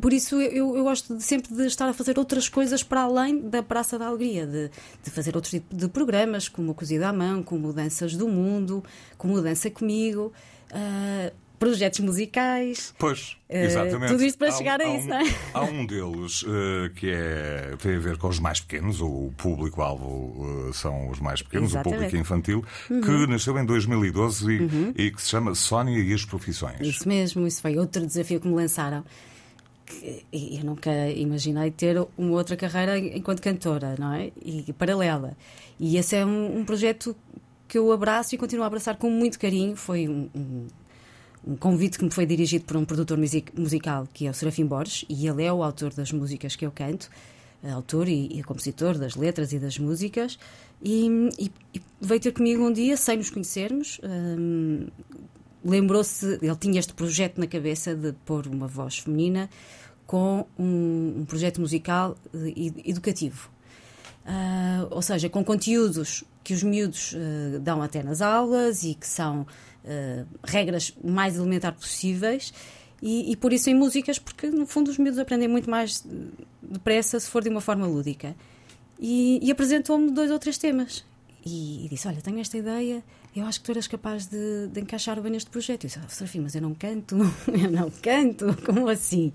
Por 0.00 0.12
isso 0.12 0.40
eu, 0.40 0.76
eu, 0.76 0.84
gosto 0.84 1.16
de, 1.16 1.22
sempre 1.24 1.52
de 1.52 1.66
estar 1.66 1.88
a 1.88 1.92
fazer 1.92 2.18
outras 2.18 2.48
coisas 2.48 2.84
para 2.84 3.02
além 3.02 3.40
da 3.40 3.64
Praça 3.64 3.98
da 3.98 4.06
Alegria, 4.06 4.46
de, 4.46 4.70
de 5.02 5.10
fazer 5.10 5.34
outro 5.34 5.50
tipo 5.50 5.74
de 5.74 5.88
programas, 5.88 6.48
como 6.48 6.72
Cozida 6.72 7.08
à 7.08 7.12
Mão, 7.12 7.42
como 7.42 7.72
Danças 7.72 8.14
do 8.14 8.28
Mundo, 8.28 8.84
como 9.18 9.40
Dança 9.42 9.68
Comigo. 9.68 10.32
Uh, 10.70 11.45
projetos 11.66 11.98
musicais. 11.98 12.94
Pois, 12.96 13.36
eh, 13.48 13.64
exatamente. 13.64 14.12
Tudo 14.12 14.24
isto 14.24 14.38
para 14.38 14.48
há 14.48 14.52
chegar 14.52 14.80
um, 14.80 14.84
a 14.84 14.96
isso, 14.96 15.06
um, 15.06 15.08
não 15.08 15.16
é? 15.16 15.34
Há 15.52 15.62
um 15.64 15.84
deles 15.84 16.42
uh, 16.42 16.90
que 16.94 17.10
é, 17.10 17.74
tem 17.82 17.96
a 17.96 17.98
ver 17.98 18.16
com 18.18 18.28
os 18.28 18.38
mais 18.38 18.60
pequenos, 18.60 19.00
o 19.00 19.32
público-alvo 19.36 20.68
uh, 20.68 20.72
são 20.72 21.10
os 21.10 21.18
mais 21.18 21.42
pequenos, 21.42 21.70
exatamente. 21.70 21.96
o 21.96 22.00
público 22.02 22.16
infantil, 22.16 22.64
uhum. 22.88 23.00
que 23.00 23.26
nasceu 23.26 23.58
em 23.58 23.66
2012 23.66 24.44
e, 24.52 24.60
uhum. 24.60 24.94
e, 24.96 25.10
que 25.10 25.20
se 25.20 25.28
chama 25.28 25.56
Sónia 25.56 25.98
e 25.98 26.14
as 26.14 26.24
Profissões. 26.24 26.80
Isso 26.80 27.08
mesmo, 27.08 27.44
isso 27.46 27.60
foi 27.60 27.76
outro 27.76 28.06
desafio 28.06 28.40
que 28.40 28.46
me 28.46 28.54
lançaram. 28.54 29.04
Eu 30.32 30.64
nunca 30.64 30.90
imaginei 31.10 31.70
ter 31.72 31.96
uma 32.16 32.32
outra 32.32 32.56
carreira 32.56 32.98
enquanto 32.98 33.40
cantora, 33.40 33.96
não 33.98 34.12
é? 34.12 34.30
E 34.44 34.72
paralela. 34.72 35.36
E 35.78 35.96
esse 35.96 36.16
é 36.16 36.24
um, 36.24 36.58
um 36.58 36.64
projeto 36.64 37.16
que 37.68 37.78
eu 37.78 37.90
abraço 37.92 38.34
e 38.34 38.38
continuo 38.38 38.64
a 38.64 38.66
abraçar 38.66 38.96
com 38.96 39.10
muito 39.10 39.38
carinho. 39.38 39.76
Foi 39.76 40.08
um, 40.08 40.28
um 40.34 40.66
um 41.46 41.56
convite 41.56 41.98
que 41.98 42.04
me 42.04 42.10
foi 42.10 42.26
dirigido 42.26 42.64
por 42.64 42.76
um 42.76 42.84
produtor 42.84 43.18
musical 43.56 44.08
que 44.12 44.26
é 44.26 44.30
o 44.30 44.34
Serafim 44.34 44.66
Borges 44.66 45.04
e 45.08 45.26
ele 45.26 45.44
é 45.44 45.52
o 45.52 45.62
autor 45.62 45.92
das 45.94 46.10
músicas 46.10 46.56
que 46.56 46.66
eu 46.66 46.72
canto, 46.72 47.08
autor 47.72 48.08
e, 48.08 48.38
e 48.38 48.42
compositor 48.42 48.98
das 48.98 49.14
letras 49.14 49.52
e 49.52 49.58
das 49.58 49.78
músicas 49.78 50.38
e, 50.82 51.08
e, 51.38 51.50
e, 51.74 51.82
veio 52.00 52.20
ter 52.20 52.32
comigo 52.32 52.64
um 52.64 52.72
dia 52.72 52.96
sem 52.96 53.16
nos 53.16 53.30
conhecermos 53.30 54.00
hum, 54.04 54.88
lembrou-se, 55.64 56.38
ele 56.42 56.56
tinha 56.56 56.78
este 56.78 56.92
projeto 56.94 57.38
na 57.38 57.46
cabeça 57.46 57.94
de 57.94 58.12
pôr 58.24 58.46
uma 58.46 58.66
voz 58.66 58.98
feminina 58.98 59.48
com 60.06 60.46
um, 60.58 61.14
um 61.18 61.24
projeto 61.24 61.60
musical 61.60 62.16
uh, 62.32 62.72
educativo 62.84 63.50
uh, 64.26 64.88
ou 64.90 65.00
seja, 65.00 65.28
com 65.28 65.44
conteúdos 65.44 66.24
que 66.42 66.52
os 66.52 66.62
miúdos 66.62 67.12
uh, 67.12 67.60
dão 67.60 67.80
até 67.80 68.02
nas 68.02 68.20
aulas 68.20 68.82
e 68.82 68.94
que 68.94 69.06
são 69.06 69.42
uh, 69.42 70.26
regras 70.44 70.92
mais 71.02 71.36
elementares 71.36 71.78
possíveis. 71.78 72.52
E, 73.00 73.30
e, 73.30 73.36
por 73.36 73.52
isso 73.52 73.68
em 73.68 73.74
músicas, 73.74 74.18
porque 74.18 74.48
no 74.48 74.66
fundo 74.66 74.90
os 74.90 74.96
miúdos 74.96 75.18
aprendem 75.18 75.48
muito 75.48 75.68
mais 75.68 76.02
depressa 76.62 77.20
se 77.20 77.28
for 77.28 77.42
de 77.42 77.50
uma 77.50 77.60
forma 77.60 77.86
lúdica. 77.86 78.34
E, 78.98 79.38
e 79.42 79.50
apresentou-me 79.50 80.10
dois 80.10 80.30
ou 80.30 80.38
três 80.38 80.56
temas. 80.56 81.04
e, 81.44 81.84
e, 81.84 81.88
disse: 81.88 82.08
Olha, 82.08 82.22
tenho 82.22 82.40
esta 82.40 82.56
ideia, 82.56 83.04
eu 83.34 83.44
acho 83.44 83.60
que 83.60 83.66
tu 83.66 83.72
eras 83.72 83.86
capaz 83.86 84.26
de, 84.26 84.68
de 84.68 84.80
encaixar 84.80 85.20
bem 85.20 85.30
neste 85.30 85.50
projeto. 85.50 85.84
E 85.84 85.86
eu 85.86 85.88
disse: 85.88 86.00
oh, 86.02 86.08
Serafim, 86.08 86.40
mas 86.40 86.54
eu 86.54 86.62
não 86.62 86.74
canto, 86.74 87.16
eu 87.52 87.70
não 87.70 87.90
canto, 87.90 88.56
como 88.64 88.88
assim? 88.88 89.32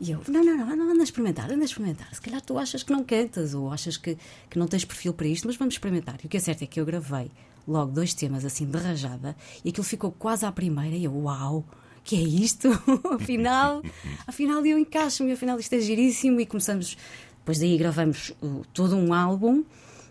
E 0.00 0.10
eu: 0.12 0.22
Não, 0.28 0.42
não, 0.42 0.56
não, 0.56 0.76
não, 0.76 0.90
anda 0.92 1.00
a 1.00 1.04
experimentar, 1.04 1.50
anda 1.50 1.62
a 1.62 1.64
experimentar. 1.64 2.12
Se 2.14 2.20
calhar 2.20 2.40
tu 2.40 2.58
achas 2.58 2.82
que 2.82 2.92
não 2.92 3.04
cantas 3.04 3.54
ou 3.54 3.70
achas 3.70 3.96
que, 3.96 4.16
que 4.48 4.58
não 4.58 4.66
tens 4.66 4.84
perfil 4.84 5.12
para 5.12 5.26
isto, 5.26 5.46
mas 5.46 5.56
vamos 5.56 5.74
experimentar. 5.74 6.18
E 6.22 6.26
o 6.26 6.28
que 6.28 6.36
é 6.36 6.40
certo 6.40 6.62
é 6.62 6.66
que 6.66 6.80
eu 6.80 6.86
gravei 6.86 7.30
logo 7.68 7.92
dois 7.92 8.14
temas 8.14 8.44
assim 8.44 8.64
de 8.64 8.78
rajada 8.78 9.36
e 9.64 9.68
aquilo 9.68 9.84
ficou 9.84 10.10
quase 10.10 10.46
à 10.46 10.52
primeira 10.52 10.96
e 10.96 11.04
eu: 11.04 11.14
Uau! 11.14 11.64
que 12.02 12.16
é 12.16 12.20
isto? 12.20 12.68
afinal, 13.14 13.82
afinal 14.26 14.64
eu 14.64 14.78
encaixo-me, 14.78 15.32
afinal 15.32 15.58
isto 15.58 15.72
é 15.74 15.80
giríssimo 15.80 16.40
e 16.40 16.46
começamos, 16.46 16.96
depois 17.38 17.58
daí 17.58 17.76
gravamos 17.76 18.32
uh, 18.42 18.64
todo 18.72 18.96
um 18.96 19.12
álbum. 19.12 19.64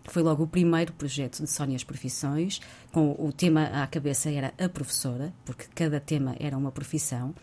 Foi 0.06 0.24
logo 0.24 0.44
o 0.44 0.48
primeiro 0.48 0.92
projeto 0.94 1.44
de 1.44 1.52
Sónia 1.52 1.76
as 1.76 1.84
Profissões, 1.84 2.62
com 2.92 3.12
o 3.20 3.32
tema 3.32 3.66
à 3.84 3.86
cabeça 3.86 4.32
era 4.32 4.54
a 4.58 4.68
professora, 4.68 5.32
porque 5.46 5.66
cada 5.76 6.00
tema 6.00 6.36
era 6.40 6.58
uma 6.58 6.72
profissão. 6.72 7.36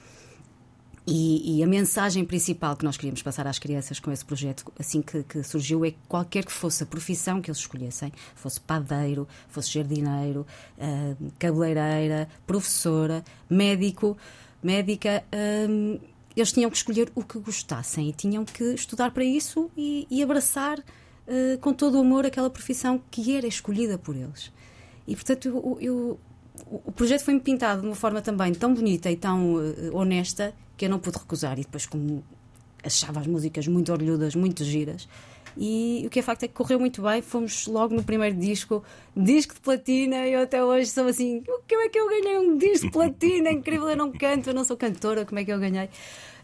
E, 1.06 1.58
e, 1.58 1.62
a 1.62 1.68
mensagem 1.68 2.24
principal 2.24 2.76
que 2.76 2.84
nós 2.84 2.96
queríamos 2.96 3.22
passar 3.22 3.46
às 3.46 3.60
crianças 3.60 4.00
com 4.00 4.10
esse 4.10 4.24
projeto, 4.24 4.64
assim 4.76 5.00
que, 5.00 5.22
que, 5.22 5.40
surgiu, 5.44 5.84
é 5.84 5.92
que 5.92 5.98
qualquer 6.08 6.44
que 6.44 6.50
fosse 6.50 6.82
a 6.82 6.86
profissão 6.86 7.40
que 7.40 7.48
eles 7.48 7.60
escolhessem, 7.60 8.12
fosse 8.34 8.60
padeiro, 8.60 9.28
fosse 9.48 9.70
jardineiro, 9.70 10.44
uh, 10.76 11.30
cabeleireira, 11.38 12.28
professora, 12.44 13.24
médico, 13.48 14.18
médica, 14.60 15.22
uh, 15.32 16.00
eles 16.36 16.50
tinham 16.50 16.68
que 16.68 16.76
escolher 16.76 17.12
o 17.14 17.22
que 17.22 17.38
gostassem 17.38 18.08
e 18.08 18.12
tinham 18.12 18.44
que 18.44 18.64
estudar 18.74 19.12
para 19.12 19.22
isso 19.22 19.70
e, 19.76 20.08
e 20.10 20.20
abraçar 20.24 20.80
uh, 20.80 21.58
com 21.60 21.72
todo 21.72 21.98
o 21.98 22.00
amor 22.00 22.26
aquela 22.26 22.50
profissão 22.50 23.00
que 23.12 23.36
era 23.36 23.46
escolhida 23.46 23.96
por 23.96 24.16
eles. 24.16 24.52
E 25.06 25.14
portanto, 25.14 25.46
eu, 25.46 25.78
eu, 25.80 26.20
o 26.68 26.90
projeto 26.90 27.22
foi-me 27.22 27.38
pintado 27.38 27.82
de 27.82 27.86
uma 27.86 27.94
forma 27.94 28.20
também 28.20 28.52
tão 28.52 28.74
bonita 28.74 29.08
e 29.08 29.16
tão 29.16 29.54
honesta 29.92 30.52
que 30.76 30.84
eu 30.84 30.90
não 30.90 30.98
pude 30.98 31.18
recusar. 31.18 31.58
E 31.58 31.62
depois, 31.62 31.86
como 31.86 32.24
achava 32.82 33.20
as 33.20 33.26
músicas 33.26 33.66
muito 33.66 33.92
orgulhudas, 33.92 34.34
muito 34.34 34.64
giras. 34.64 35.08
E 35.58 36.04
o 36.06 36.10
que 36.10 36.18
é 36.18 36.22
facto 36.22 36.42
é 36.42 36.48
que 36.48 36.54
correu 36.54 36.78
muito 36.78 37.00
bem. 37.00 37.22
Fomos 37.22 37.66
logo 37.66 37.94
no 37.94 38.04
primeiro 38.04 38.36
disco, 38.36 38.84
disco 39.16 39.54
de 39.54 39.60
platina. 39.60 40.26
Eu 40.26 40.42
até 40.42 40.62
hoje 40.62 40.90
sou 40.90 41.06
assim: 41.06 41.42
como 41.68 41.82
é 41.82 41.88
que 41.88 41.98
eu 41.98 42.08
ganhei 42.08 42.38
um 42.38 42.58
disco 42.58 42.86
de 42.86 42.92
platina? 42.92 43.50
Incrível, 43.50 43.88
eu 43.88 43.96
não 43.96 44.12
canto, 44.12 44.50
eu 44.50 44.54
não 44.54 44.64
sou 44.64 44.76
cantora, 44.76 45.24
como 45.24 45.38
é 45.38 45.44
que 45.44 45.52
eu 45.52 45.58
ganhei? 45.58 45.88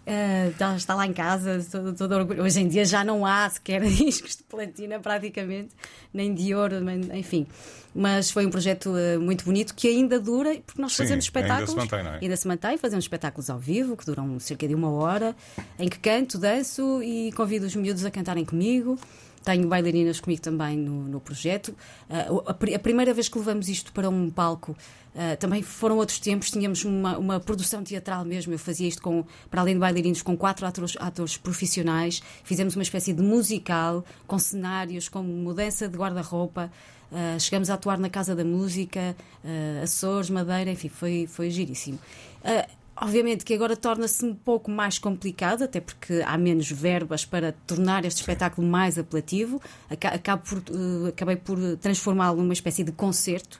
Uh, 0.04 0.74
está 0.76 0.94
lá 0.96 1.06
em 1.06 1.12
casa, 1.12 1.64
todo, 1.70 1.94
todo 1.94 2.12
orgulho. 2.12 2.42
Hoje 2.42 2.60
em 2.60 2.66
dia 2.66 2.84
já 2.84 3.04
não 3.04 3.24
há 3.24 3.48
sequer 3.48 3.82
discos 3.86 4.36
de 4.36 4.42
platina, 4.42 4.98
praticamente, 4.98 5.70
nem 6.12 6.34
de 6.34 6.52
ouro, 6.54 6.76
enfim. 7.14 7.46
Mas 7.94 8.30
foi 8.30 8.44
um 8.44 8.50
projeto 8.50 8.90
uh, 8.90 9.20
muito 9.20 9.44
bonito 9.44 9.74
que 9.74 9.86
ainda 9.86 10.18
dura, 10.18 10.56
porque 10.66 10.80
nós 10.80 10.92
Sim, 10.92 11.04
fazemos 11.04 11.24
espetáculos. 11.24 11.70
Ainda 11.70 11.82
se 11.82 11.90
mantém, 11.90 12.04
não 12.04 12.14
é? 12.14 12.18
Ainda 12.20 12.36
se 12.36 12.48
mantém, 12.48 12.78
fazemos 12.78 13.04
espetáculos 13.04 13.48
ao 13.48 13.58
vivo, 13.58 13.96
que 13.96 14.04
duram 14.04 14.40
cerca 14.40 14.66
de 14.66 14.74
uma 14.74 14.90
hora, 14.90 15.36
em 15.78 15.88
que 15.88 15.98
canto, 15.98 16.36
danço 16.36 17.00
e 17.02 17.30
convido 17.32 17.66
os 17.66 17.76
miúdos 17.76 18.04
a 18.04 18.10
cantarem 18.10 18.44
comigo. 18.44 18.98
Tenho 19.44 19.66
bailarinas 19.66 20.20
comigo 20.20 20.40
também 20.40 20.76
no, 20.76 21.02
no 21.08 21.20
projeto. 21.20 21.68
Uh, 22.08 22.42
a, 22.46 22.50
a, 22.50 22.78
primeira 22.78 23.12
vez 23.12 23.28
que 23.28 23.38
levamos 23.38 23.68
isto 23.68 23.92
para 23.92 24.08
um 24.08 24.30
palco 24.30 24.72
uh, 24.72 25.36
também 25.38 25.62
foram 25.62 25.96
outros 25.96 26.18
tempos. 26.18 26.50
Tínhamos 26.50 26.84
uma, 26.84 27.18
uma, 27.18 27.40
produção 27.40 27.82
teatral 27.82 28.24
mesmo. 28.24 28.52
Eu 28.52 28.58
fazia 28.58 28.86
isto 28.86 29.02
com, 29.02 29.24
para 29.50 29.60
além 29.60 29.74
de 29.74 29.80
bailarinos, 29.80 30.22
com 30.22 30.36
quatro 30.36 30.66
atores, 30.66 30.96
atores 30.98 31.36
profissionais. 31.36 32.22
Fizemos 32.44 32.76
uma 32.76 32.82
espécie 32.82 33.12
de 33.12 33.22
musical 33.22 34.04
com 34.26 34.38
cenários, 34.38 35.08
com 35.08 35.22
mudança 35.22 35.88
de 35.88 35.96
guarda-roupa. 35.96 36.70
Uh, 37.10 37.38
chegamos 37.38 37.68
a 37.68 37.74
atuar 37.74 37.98
na 37.98 38.08
Casa 38.08 38.34
da 38.34 38.44
Música, 38.44 39.14
Açores, 39.82 40.30
Madeira, 40.30 40.70
enfim, 40.70 40.88
foi, 40.88 41.26
foi 41.26 41.50
giríssimo. 41.50 41.98
Obviamente 42.94 43.44
que 43.44 43.54
agora 43.54 43.76
torna-se 43.76 44.24
um 44.24 44.34
pouco 44.34 44.70
mais 44.70 44.98
complicado, 44.98 45.64
até 45.64 45.80
porque 45.80 46.22
há 46.24 46.36
menos 46.36 46.70
verbas 46.70 47.24
para 47.24 47.52
tornar 47.66 48.04
este 48.04 48.20
espetáculo 48.20 48.66
mais 48.66 48.98
apelativo. 48.98 49.60
Acabo 49.90 50.42
por, 50.42 50.58
uh, 50.58 51.06
acabei 51.08 51.36
por 51.36 51.58
transformá-lo 51.78 52.42
numa 52.42 52.52
espécie 52.52 52.84
de 52.84 52.92
concerto. 52.92 53.58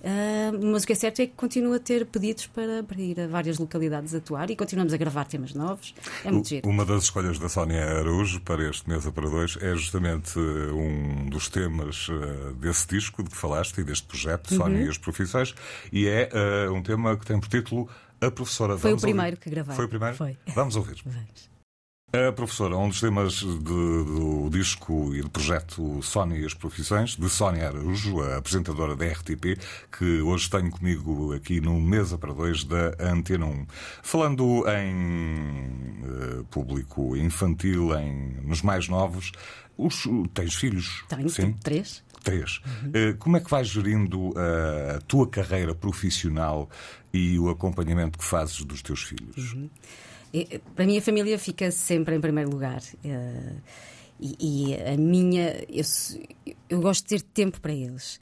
Uh, 0.00 0.72
mas 0.72 0.84
o 0.84 0.86
que 0.86 0.94
é 0.94 0.96
certo 0.96 1.20
é 1.20 1.26
que 1.26 1.34
continuo 1.36 1.74
a 1.74 1.78
ter 1.78 2.06
pedidos 2.06 2.46
para, 2.46 2.82
para, 2.82 2.98
ir 2.98 3.20
a 3.20 3.26
várias 3.26 3.58
localidades 3.58 4.14
atuar 4.14 4.50
e 4.50 4.56
continuamos 4.56 4.94
a 4.94 4.96
gravar 4.96 5.26
temas 5.26 5.52
novos. 5.52 5.94
É 6.24 6.30
muito 6.30 6.48
giro. 6.48 6.66
Uma 6.66 6.86
das 6.86 7.04
escolhas 7.04 7.38
da 7.38 7.50
Sónia 7.50 7.84
Araújo 7.84 8.40
para 8.40 8.66
este 8.66 8.88
Mesa 8.88 9.12
para 9.12 9.28
Dois 9.28 9.58
é 9.60 9.76
justamente 9.76 10.38
uh, 10.38 10.74
um 10.74 11.28
dos 11.28 11.50
temas 11.50 12.08
uh, 12.08 12.54
desse 12.54 12.88
disco 12.88 13.22
de 13.22 13.28
que 13.28 13.36
falaste 13.36 13.78
e 13.78 13.84
deste 13.84 14.06
projeto, 14.06 14.54
Sónia 14.54 14.78
uhum. 14.78 14.86
e 14.86 14.88
as 14.88 14.96
Profissões, 14.96 15.54
e 15.92 16.06
é 16.08 16.30
um 16.70 16.82
tema 16.82 17.16
que 17.16 17.26
tem 17.26 17.38
por 17.38 17.48
título 17.48 17.88
a 18.20 18.30
professora. 18.30 18.76
Foi 18.76 18.92
o 18.92 18.96
primeiro 18.96 19.36
ouvir. 19.36 19.40
que 19.40 19.50
gravei. 19.50 19.76
Foi 19.76 19.84
o 19.84 19.88
primeiro? 19.88 20.16
Foi. 20.16 20.36
Vamos 20.54 20.76
ouvir. 20.76 21.00
Vamos. 21.06 21.50
A 22.12 22.32
professora, 22.32 22.76
um 22.76 22.88
dos 22.88 23.00
temas 23.00 23.34
de, 23.34 23.44
do 23.62 24.48
disco 24.50 25.14
e 25.14 25.22
do 25.22 25.30
projeto 25.30 26.02
Sónia 26.02 26.36
e 26.38 26.44
as 26.44 26.52
Profissões, 26.52 27.14
de 27.14 27.28
Sónia 27.28 27.68
Araújo, 27.68 28.20
a 28.20 28.38
apresentadora 28.38 28.96
da 28.96 29.06
RTP, 29.06 29.56
que 29.96 30.20
hoje 30.20 30.50
tenho 30.50 30.72
comigo 30.72 31.32
aqui 31.32 31.60
no 31.60 31.80
Mesa 31.80 32.18
para 32.18 32.32
Dois 32.32 32.64
da 32.64 32.96
Antena 32.98 33.46
1. 33.46 33.66
Falando 34.02 34.64
em 34.68 36.40
uh, 36.40 36.44
público 36.50 37.16
infantil, 37.16 37.96
em, 37.96 38.40
nos 38.42 38.60
mais 38.60 38.88
novos, 38.88 39.30
os, 39.78 40.02
tens 40.34 40.56
filhos? 40.56 41.04
Tenho, 41.08 41.28
Sim? 41.28 41.52
três. 41.62 42.02
Três. 42.22 42.60
Uhum. 42.66 42.90
Uh, 42.90 43.16
como 43.18 43.36
é 43.36 43.40
que 43.40 43.50
vais 43.50 43.66
gerindo 43.66 44.30
uh, 44.30 44.96
a 44.96 45.00
tua 45.00 45.26
carreira 45.28 45.74
profissional 45.74 46.68
e 47.12 47.38
o 47.38 47.48
acompanhamento 47.48 48.18
que 48.18 48.24
fazes 48.24 48.62
dos 48.62 48.82
teus 48.82 49.02
filhos? 49.02 49.54
Uhum. 49.54 49.70
Para 50.76 50.86
mim, 50.86 50.98
a 50.98 51.02
família 51.02 51.38
fica 51.38 51.70
sempre 51.70 52.14
em 52.14 52.20
primeiro 52.20 52.50
lugar. 52.50 52.82
E, 54.20 54.36
e, 54.38 54.74
a 54.74 54.96
minha. 54.96 55.64
Eu, 55.68 55.84
eu, 56.68 56.80
gosto 56.80 57.02
de 57.02 57.08
ter 57.08 57.22
tempo 57.22 57.60
para 57.60 57.72
eles. 57.72 58.18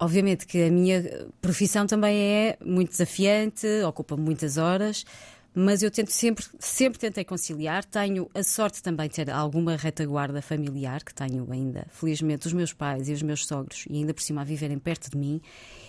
Obviamente 0.00 0.48
que 0.48 0.64
a 0.64 0.68
minha 0.68 1.28
profissão 1.40 1.86
também 1.86 2.18
é 2.18 2.56
muito 2.64 2.90
desafiante, 2.90 3.68
ocupa 3.86 4.16
muitas 4.16 4.56
horas, 4.56 5.04
mas 5.54 5.82
eu 5.82 5.90
tento 5.90 6.10
sempre, 6.10 6.44
sempre 6.58 6.98
tentei 6.98 7.24
conciliar. 7.24 7.84
Tenho 7.84 8.30
a 8.34 8.42
sorte 8.42 8.82
também 8.82 9.08
de 9.08 9.16
ter 9.16 9.30
alguma 9.30 9.76
retaguarda 9.76 10.40
familiar, 10.40 11.02
que 11.02 11.14
tenho 11.14 11.46
ainda, 11.50 11.86
felizmente, 11.90 12.46
os 12.46 12.52
meus 12.52 12.72
pais 12.72 13.08
e 13.08 13.12
os 13.12 13.22
meus 13.22 13.46
sogros, 13.46 13.84
e 13.88 13.96
ainda 13.96 14.14
por 14.14 14.22
cima 14.22 14.40
a 14.40 14.44
viverem 14.44 14.78
perto 14.78 15.10
de 15.10 15.16
mim. 15.16 15.40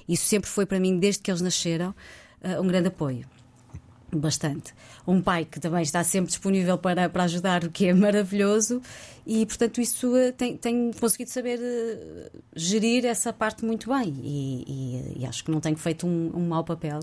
Isso 0.08 0.26
sempre 0.26 0.50
foi 0.50 0.66
para 0.66 0.80
mim, 0.80 0.98
desde 0.98 1.22
que 1.22 1.32
eles 1.32 1.42
nasceram, 1.42 1.96
uh, 2.42 2.62
um 2.62 2.68
grande 2.68 2.90
apoio. 2.90 3.26
Bastante. 4.16 4.74
Um 5.08 5.22
pai 5.22 5.44
que 5.44 5.60
também 5.60 5.82
está 5.82 6.04
sempre 6.04 6.28
disponível 6.28 6.78
para, 6.78 7.10
para 7.10 7.24
ajudar, 7.24 7.64
o 7.64 7.72
que 7.72 7.88
é 7.88 7.94
maravilhoso, 7.94 8.82
e 9.26 9.46
portanto 9.46 9.80
isso 9.80 10.12
tem, 10.38 10.58
tem 10.58 10.92
conseguido 11.00 11.32
saber 11.32 11.60
uh, 11.60 12.42
gerir 12.56 13.06
essa 13.06 13.32
parte 13.32 13.64
muito 13.66 13.90
bem. 13.90 14.14
E, 14.22 14.64
e, 14.68 15.22
e 15.22 15.26
acho 15.26 15.44
que 15.44 15.52
não 15.52 15.60
tenho 15.60 15.78
feito 15.78 16.06
um, 16.06 16.32
um, 16.36 16.48
mau 16.48 16.64
papel. 16.64 17.00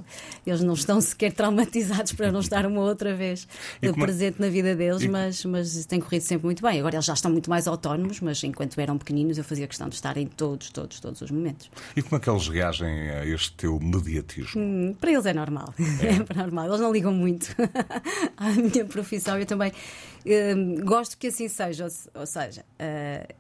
Eles 0.47 0.61
não 0.61 0.75
estão 0.75 1.01
sequer 1.03 1.33
traumatizados 1.33 2.13
para 2.13 2.31
não 2.31 2.41
estar 2.41 2.67
uma 2.67 2.81
outra 2.83 3.15
vez 3.15 3.49
é 3.81 3.93
presente 3.93 4.37
é... 4.39 4.45
na 4.45 4.49
vida 4.49 4.75
deles, 4.75 5.03
e... 5.03 5.09
mas, 5.09 5.45
mas 5.45 5.87
tem 5.87 6.01
corrido 6.01 6.23
sempre 6.23 6.47
muito 6.47 6.63
bem. 6.63 6.79
Agora 6.79 6.97
eles 6.97 7.07
já 7.07 7.15
estão 7.15 7.31
muito 7.31 7.49
mais 7.49 7.67
autónomos, 7.67 8.21
mas 8.21 8.43
enquanto 8.45 8.79
eram 8.81 8.99
pequeninos 8.99 9.39
eu 9.39 9.45
fazia 9.45 9.67
questão 9.67 9.89
de 9.89 9.95
estar 9.95 10.17
em 10.17 10.27
todos, 10.27 10.71
todos, 10.71 11.01
todos 11.01 11.21
os 11.23 11.31
momentos. 11.31 11.71
E 11.97 12.03
como 12.03 12.17
é 12.17 12.21
que 12.21 12.29
eles 12.29 12.49
reagem 12.49 13.11
a 13.11 13.27
este 13.27 13.53
teu 13.53 13.79
mediatismo? 13.81 14.61
Hum, 14.61 14.95
para 15.01 15.13
eles 15.13 15.27
é 15.27 15.33
normal. 15.33 15.75
É. 15.79 16.21
é 16.33 16.37
normal. 16.37 16.67
Eles 16.67 16.81
não 16.81 16.93
ligam 16.93 17.13
muito 17.13 17.55
à 18.37 18.51
minha 18.51 18.85
profissão. 18.85 19.39
Eu 19.39 19.47
também 19.47 19.71
uh, 19.71 20.85
gosto 20.85 21.17
que 21.17 21.29
assim 21.29 21.49
seja. 21.49 21.89
Ou, 22.15 22.27
seja, 22.27 22.63
uh, 22.63 22.65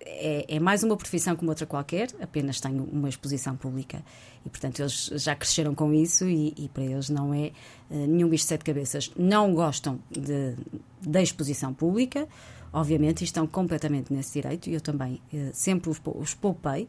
é, 0.00 0.44
é, 0.48 0.60
mais 0.60 0.82
uma 0.82 0.96
profissão 0.96 1.34
como 1.34 1.50
outra 1.50 1.66
qualquer, 1.66 2.08
apenas 2.20 2.60
tenho 2.60 2.84
uma 2.84 3.08
exposição 3.08 3.56
pública. 3.56 4.02
E, 4.44 4.48
portanto, 4.48 4.80
eles 4.80 5.10
já 5.16 5.34
cresceram 5.34 5.74
com 5.74 5.92
isso 5.92 6.28
e, 6.28 6.54
e 6.56 6.68
para 6.68 6.84
eles 6.84 7.10
não 7.10 7.34
é 7.34 7.52
uh, 7.90 8.06
nenhum 8.06 8.28
bicho 8.28 8.44
de 8.44 8.48
sete 8.48 8.64
cabeças. 8.64 9.10
Não 9.16 9.52
gostam 9.54 9.98
de, 10.10 10.54
da 11.02 11.20
exposição 11.20 11.74
pública, 11.74 12.28
obviamente, 12.72 13.22
e 13.22 13.24
estão 13.24 13.46
completamente 13.46 14.12
nesse 14.12 14.40
direito. 14.40 14.70
E 14.70 14.74
eu 14.74 14.80
também 14.80 15.20
uh, 15.32 15.50
sempre 15.52 15.90
os, 15.90 16.00
os 16.04 16.34
poupei. 16.34 16.88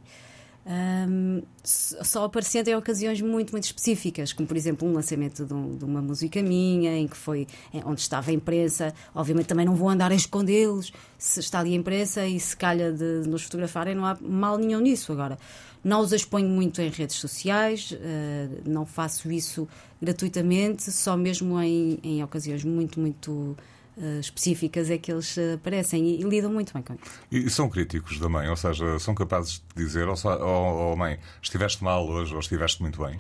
Um, 0.64 1.42
só 1.64 2.26
aparecendo 2.26 2.68
em 2.68 2.76
ocasiões 2.76 3.20
muito, 3.20 3.52
muito 3.52 3.64
específicas, 3.64 4.32
como 4.32 4.48
por 4.48 4.56
exemplo 4.56 4.88
um 4.88 4.94
lançamento 4.94 5.44
de, 5.44 5.54
um, 5.54 5.76
de, 5.76 5.84
uma 5.84 6.02
música 6.02 6.42
minha, 6.42 6.96
em 6.98 7.08
que 7.08 7.18
foi 7.18 7.48
onde 7.84 8.02
estava 8.02 8.30
a 8.30 8.34
imprensa. 8.34 8.94
Obviamente 9.14 9.48
também 9.48 9.66
não 9.66 9.76
vou 9.76 9.90
andar 9.90 10.12
a 10.12 10.16
escondê-los 10.16 10.94
se 11.18 11.40
está 11.40 11.60
ali 11.60 11.74
a 11.74 11.78
imprensa 11.78 12.26
e 12.26 12.40
se 12.40 12.56
calha 12.56 12.92
de, 12.92 13.24
de 13.24 13.30
nos 13.30 13.44
fotografarem, 13.44 13.96
não 13.96 14.06
há 14.06 14.18
mal 14.22 14.58
nenhum 14.58 14.80
nisso. 14.80 15.12
Agora, 15.12 15.38
não 15.84 16.00
os 16.02 16.14
exponho 16.14 16.48
muito 16.48 16.80
em 16.82 16.90
redes 16.90 17.16
sociais, 17.16 17.92
uh, 17.92 18.70
não 18.70 18.86
faço 18.86 19.32
isso 19.32 19.68
gratuitamente, 20.02 20.92
só 20.92 21.18
mesmo 21.18 21.60
em, 21.60 22.00
em 22.04 22.24
ocasiões 22.24 22.64
muito, 22.64 23.00
muito 23.00 23.58
uh, 23.98 24.20
específicas 24.20 24.90
é 24.90 24.98
que 24.98 25.12
eles 25.12 25.38
aparecem 25.56 26.06
e, 26.06 26.22
e, 26.22 26.24
lidam 26.24 26.52
muito 26.52 26.74
bem 26.74 26.84
com 26.84 26.94
isso. 26.94 27.22
E, 27.32 27.50
são 27.50 27.70
críticos 27.70 28.20
da 28.20 28.30
mãe, 28.30 28.48
ou 28.50 28.56
seja, 28.56 29.00
são 29.00 29.14
capazes 29.16 29.64
de 29.76 29.84
dizer, 29.84 30.08
ou 30.08 30.16
oh, 30.26 30.94
oh, 30.94 30.96
mãe, 30.96 31.18
estiveste 31.42 31.84
mal 31.84 32.08
hoje 32.08 32.34
ou 32.34 32.40
estiveste 32.40 32.82
muito 32.82 33.04
bem? 33.04 33.20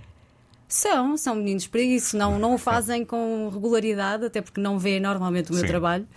São, 0.67 1.17
são 1.17 1.35
meninos 1.35 1.67
para 1.67 1.81
isso, 1.81 2.17
não, 2.17 2.39
não 2.39 2.55
o 2.55 2.57
fazem 2.59 3.03
com 3.05 3.49
regularidade, 3.49 4.25
até 4.25 4.41
porque 4.41 4.61
não 4.61 4.79
vê 4.79 4.99
normalmente 4.99 5.51
o 5.51 5.53
meu 5.53 5.63
Sim. 5.63 5.67
trabalho. 5.69 6.07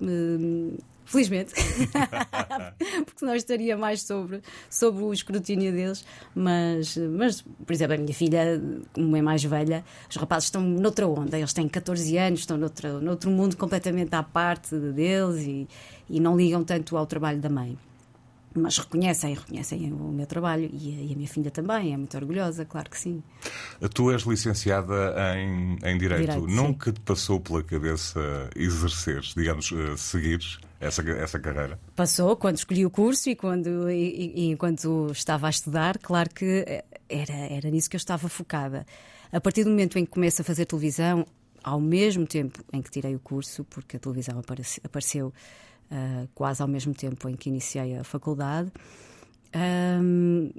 Uh, 0.00 0.76
Felizmente, 1.04 1.52
porque 3.04 3.18
senão 3.18 3.34
estaria 3.34 3.76
mais 3.76 4.02
sobre, 4.02 4.40
sobre 4.70 5.04
o 5.04 5.12
escrutínio 5.12 5.70
deles. 5.72 6.04
Mas, 6.34 6.96
mas, 6.96 7.42
por 7.42 7.72
exemplo, 7.72 7.94
a 7.94 7.98
minha 7.98 8.14
filha, 8.14 8.60
como 8.92 9.14
é 9.16 9.22
mais 9.22 9.44
velha, 9.44 9.84
os 10.08 10.16
rapazes 10.16 10.46
estão 10.46 10.62
noutra 10.62 11.06
onda. 11.06 11.38
Eles 11.38 11.52
têm 11.52 11.68
14 11.68 12.16
anos, 12.16 12.40
estão 12.40 12.56
noutro, 12.56 13.00
noutro 13.00 13.30
mundo 13.30 13.56
completamente 13.56 14.14
à 14.14 14.22
parte 14.22 14.74
deles 14.76 15.42
e, 15.46 15.68
e 16.08 16.20
não 16.20 16.36
ligam 16.36 16.64
tanto 16.64 16.96
ao 16.96 17.06
trabalho 17.06 17.40
da 17.40 17.50
mãe 17.50 17.76
mas 18.54 18.78
reconhecem, 18.78 19.34
reconhecem 19.34 19.92
o 19.92 20.12
meu 20.12 20.26
trabalho 20.26 20.70
e 20.72 20.96
a, 20.96 21.02
e 21.02 21.12
a, 21.12 21.16
minha 21.16 21.28
filha 21.28 21.50
também 21.50 21.92
é 21.92 21.96
muito 21.96 22.16
orgulhosa, 22.16 22.64
claro 22.64 22.88
que 22.88 22.98
sim. 22.98 23.22
Tu 23.92 24.10
és 24.12 24.22
licenciada 24.22 25.14
em, 25.36 25.76
em 25.82 25.98
Direito. 25.98 26.20
Direito 26.20 26.46
Nunca 26.46 26.90
sim. 26.90 26.94
te 26.94 27.00
passou 27.00 27.40
pela 27.40 27.62
cabeça 27.62 28.20
exercer, 28.54 29.20
digamos, 29.36 29.70
uh, 29.72 29.96
seguir 29.98 30.40
essa, 30.80 31.02
essa 31.02 31.38
carreira? 31.40 31.78
Passou 31.96 32.36
quando 32.36 32.56
escolhi 32.56 32.86
o 32.86 32.90
curso 32.90 33.28
e 33.28 33.34
quando 33.34 33.90
e, 33.90 34.32
e, 34.34 34.46
enquanto 34.50 35.10
estava 35.10 35.48
a 35.48 35.50
estudar, 35.50 35.98
claro 35.98 36.30
que 36.30 36.64
era, 37.08 37.34
era 37.34 37.70
nisso 37.70 37.90
que 37.90 37.96
eu 37.96 37.98
estava 37.98 38.28
focada. 38.28 38.86
A 39.32 39.40
partir 39.40 39.64
do 39.64 39.70
momento 39.70 39.98
em 39.98 40.04
que 40.04 40.12
começo 40.12 40.42
a 40.42 40.44
fazer 40.44 40.64
televisão, 40.64 41.26
ao 41.64 41.80
mesmo 41.80 42.26
tempo 42.26 42.62
em 42.72 42.82
que 42.82 42.90
tirei 42.90 43.16
o 43.16 43.18
curso, 43.18 43.64
porque 43.64 43.96
a 43.96 43.98
televisão 43.98 44.38
apareceu, 44.38 44.82
apareceu 44.84 45.28
uh, 45.90 46.28
quase 46.34 46.60
ao 46.60 46.68
mesmo 46.68 46.94
tempo 46.94 47.28
em 47.28 47.34
que 47.34 47.48
iniciei 47.48 47.96
a 47.96 48.04
faculdade. 48.04 48.70
Um, 49.56 50.50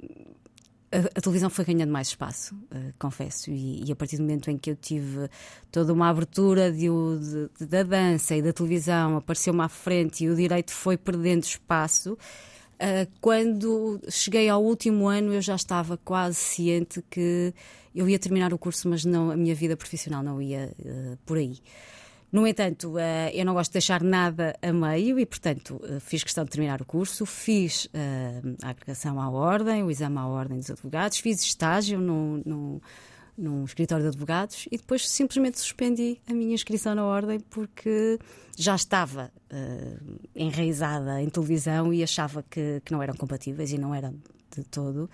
a, 0.90 1.18
a, 1.18 1.20
televisão 1.20 1.48
foi 1.48 1.64
ganhando 1.64 1.92
mais 1.92 2.08
espaço, 2.08 2.54
uh, 2.54 2.92
confesso, 2.98 3.50
e, 3.50 3.84
e, 3.86 3.92
a 3.92 3.96
partir 3.96 4.16
do 4.16 4.22
momento 4.22 4.50
em 4.50 4.58
que 4.58 4.70
eu 4.70 4.76
tive 4.76 5.28
toda 5.70 5.92
uma 5.92 6.08
abertura 6.08 6.72
de, 6.72 6.88
de, 6.88 7.66
da 7.66 7.84
dança 7.84 8.34
e 8.34 8.42
da 8.42 8.52
televisão, 8.52 9.16
apareceu-me 9.16 9.62
à 9.62 9.68
frente 9.68 10.24
e 10.24 10.28
o 10.28 10.34
direito 10.34 10.72
foi 10.72 10.96
perdendo 10.96 11.44
espaço. 11.44 12.14
Uh, 12.74 13.10
quando 13.20 14.00
cheguei 14.10 14.48
ao 14.48 14.62
último 14.62 15.06
ano, 15.06 15.32
eu 15.32 15.40
já 15.40 15.54
estava 15.54 15.96
quase 15.96 16.36
ciente 16.36 17.02
que 17.08 17.54
eu 17.96 18.08
ia 18.08 18.18
terminar 18.18 18.52
o 18.52 18.58
curso, 18.58 18.88
mas 18.88 19.04
não 19.04 19.30
a 19.30 19.36
minha 19.36 19.54
vida 19.54 19.76
profissional 19.76 20.22
não 20.22 20.40
ia 20.40 20.70
uh, 20.78 21.16
por 21.24 21.38
aí. 21.38 21.58
No 22.30 22.46
entanto, 22.46 22.98
eh, 22.98 23.30
eu 23.32 23.46
não 23.46 23.54
gosto 23.54 23.70
de 23.70 23.74
deixar 23.74 24.02
nada 24.02 24.54
a 24.60 24.72
meio 24.72 25.18
e, 25.18 25.24
portanto, 25.24 25.80
eh, 25.84 26.00
fiz 26.00 26.24
questão 26.24 26.44
de 26.44 26.50
terminar 26.50 26.82
o 26.82 26.84
curso, 26.84 27.24
fiz 27.24 27.88
a 28.62 28.70
agregação 28.70 29.20
à 29.20 29.30
ordem, 29.30 29.84
o 29.84 29.90
exame 29.90 30.18
à 30.18 30.26
ordem 30.26 30.58
dos 30.58 30.70
advogados, 30.70 31.18
fiz 31.18 31.40
estágio 31.40 32.00
num, 32.00 32.80
num, 33.38 33.64
escritório 33.64 34.02
de 34.02 34.08
advogados 34.08 34.66
e 34.70 34.76
depois 34.76 35.08
simplesmente 35.08 35.58
suspendi 35.60 36.20
a 36.28 36.34
minha 36.34 36.52
inscrição 36.52 36.94
na 36.96 37.04
ordem 37.04 37.38
porque 37.38 38.18
já 38.58 38.74
estava 38.74 39.30
uh, 39.52 40.18
enraizada 40.34 41.22
em 41.22 41.28
televisão 41.30 41.94
e 41.94 42.02
achava 42.02 42.42
que, 42.42 42.82
que 42.84 42.92
não 42.92 43.02
eram 43.02 43.14
compatíveis 43.14 43.72
e 43.72 43.78
não 43.78 43.94
eram 43.94 44.14
de 44.54 44.64
todo. 44.64 45.08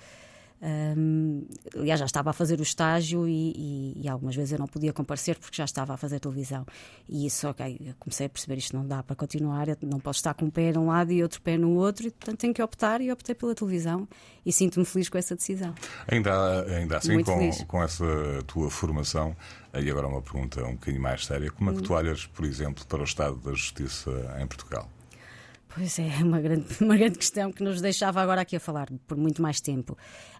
Um, 0.64 1.44
aliás, 1.76 1.98
já 1.98 2.06
estava 2.06 2.30
a 2.30 2.32
fazer 2.32 2.60
o 2.60 2.62
estágio 2.62 3.26
e, 3.26 3.52
e, 3.56 4.02
e, 4.04 4.08
algumas 4.08 4.36
vezes 4.36 4.52
eu 4.52 4.60
não 4.60 4.68
podia 4.68 4.92
comparecer 4.92 5.36
porque 5.36 5.56
já 5.56 5.64
estava 5.64 5.94
a 5.94 5.96
fazer 5.96 6.20
televisão. 6.20 6.64
E 7.08 7.26
isso, 7.26 7.48
ok, 7.48 7.80
eu 7.84 7.94
comecei 7.98 8.26
a 8.26 8.28
perceber 8.28 8.58
isto 8.58 8.76
não 8.76 8.86
dá 8.86 9.02
para 9.02 9.16
continuar, 9.16 9.68
eu 9.68 9.76
não 9.82 9.98
posso 9.98 10.18
estar 10.18 10.34
com 10.34 10.44
um 10.44 10.50
pé 10.50 10.72
num 10.72 10.86
lado 10.86 11.10
e 11.10 11.20
outro 11.20 11.42
pé 11.42 11.58
no 11.58 11.70
outro, 11.74 12.06
e 12.06 12.10
portanto 12.12 12.38
tenho 12.38 12.54
que 12.54 12.62
optar 12.62 13.00
e 13.00 13.10
optei 13.10 13.34
pela 13.34 13.56
televisão 13.56 14.06
e 14.46 14.52
sinto-me 14.52 14.86
feliz 14.86 15.08
com 15.08 15.18
essa 15.18 15.34
decisão. 15.34 15.74
Ainda, 16.06 16.62
ainda 16.62 16.98
assim, 16.98 17.24
com, 17.24 17.50
com, 17.66 17.82
essa 17.82 18.04
tua 18.46 18.70
formação, 18.70 19.36
e 19.74 19.90
agora 19.90 20.06
uma 20.06 20.22
pergunta 20.22 20.62
um 20.62 20.74
bocadinho 20.74 21.02
mais 21.02 21.26
séria: 21.26 21.50
como 21.50 21.70
é 21.70 21.74
que 21.74 21.82
tu 21.82 21.92
hum. 21.92 21.96
olhas, 21.96 22.24
por 22.26 22.44
exemplo, 22.44 22.86
para 22.86 23.00
o 23.00 23.04
estado 23.04 23.34
da 23.38 23.50
justiça 23.50 24.12
em 24.40 24.46
Portugal? 24.46 24.88
Pois 25.74 25.98
é, 25.98 26.08
uma 26.22 26.40
grande, 26.40 26.66
uma 26.80 26.96
grande 26.96 27.18
questão 27.18 27.50
que 27.52 27.62
nos 27.62 27.80
deixava 27.80 28.20
agora 28.20 28.42
aqui 28.42 28.56
a 28.56 28.60
falar 28.60 28.88
por 29.06 29.16
muito 29.16 29.40
mais 29.40 29.60
tempo. 29.60 29.96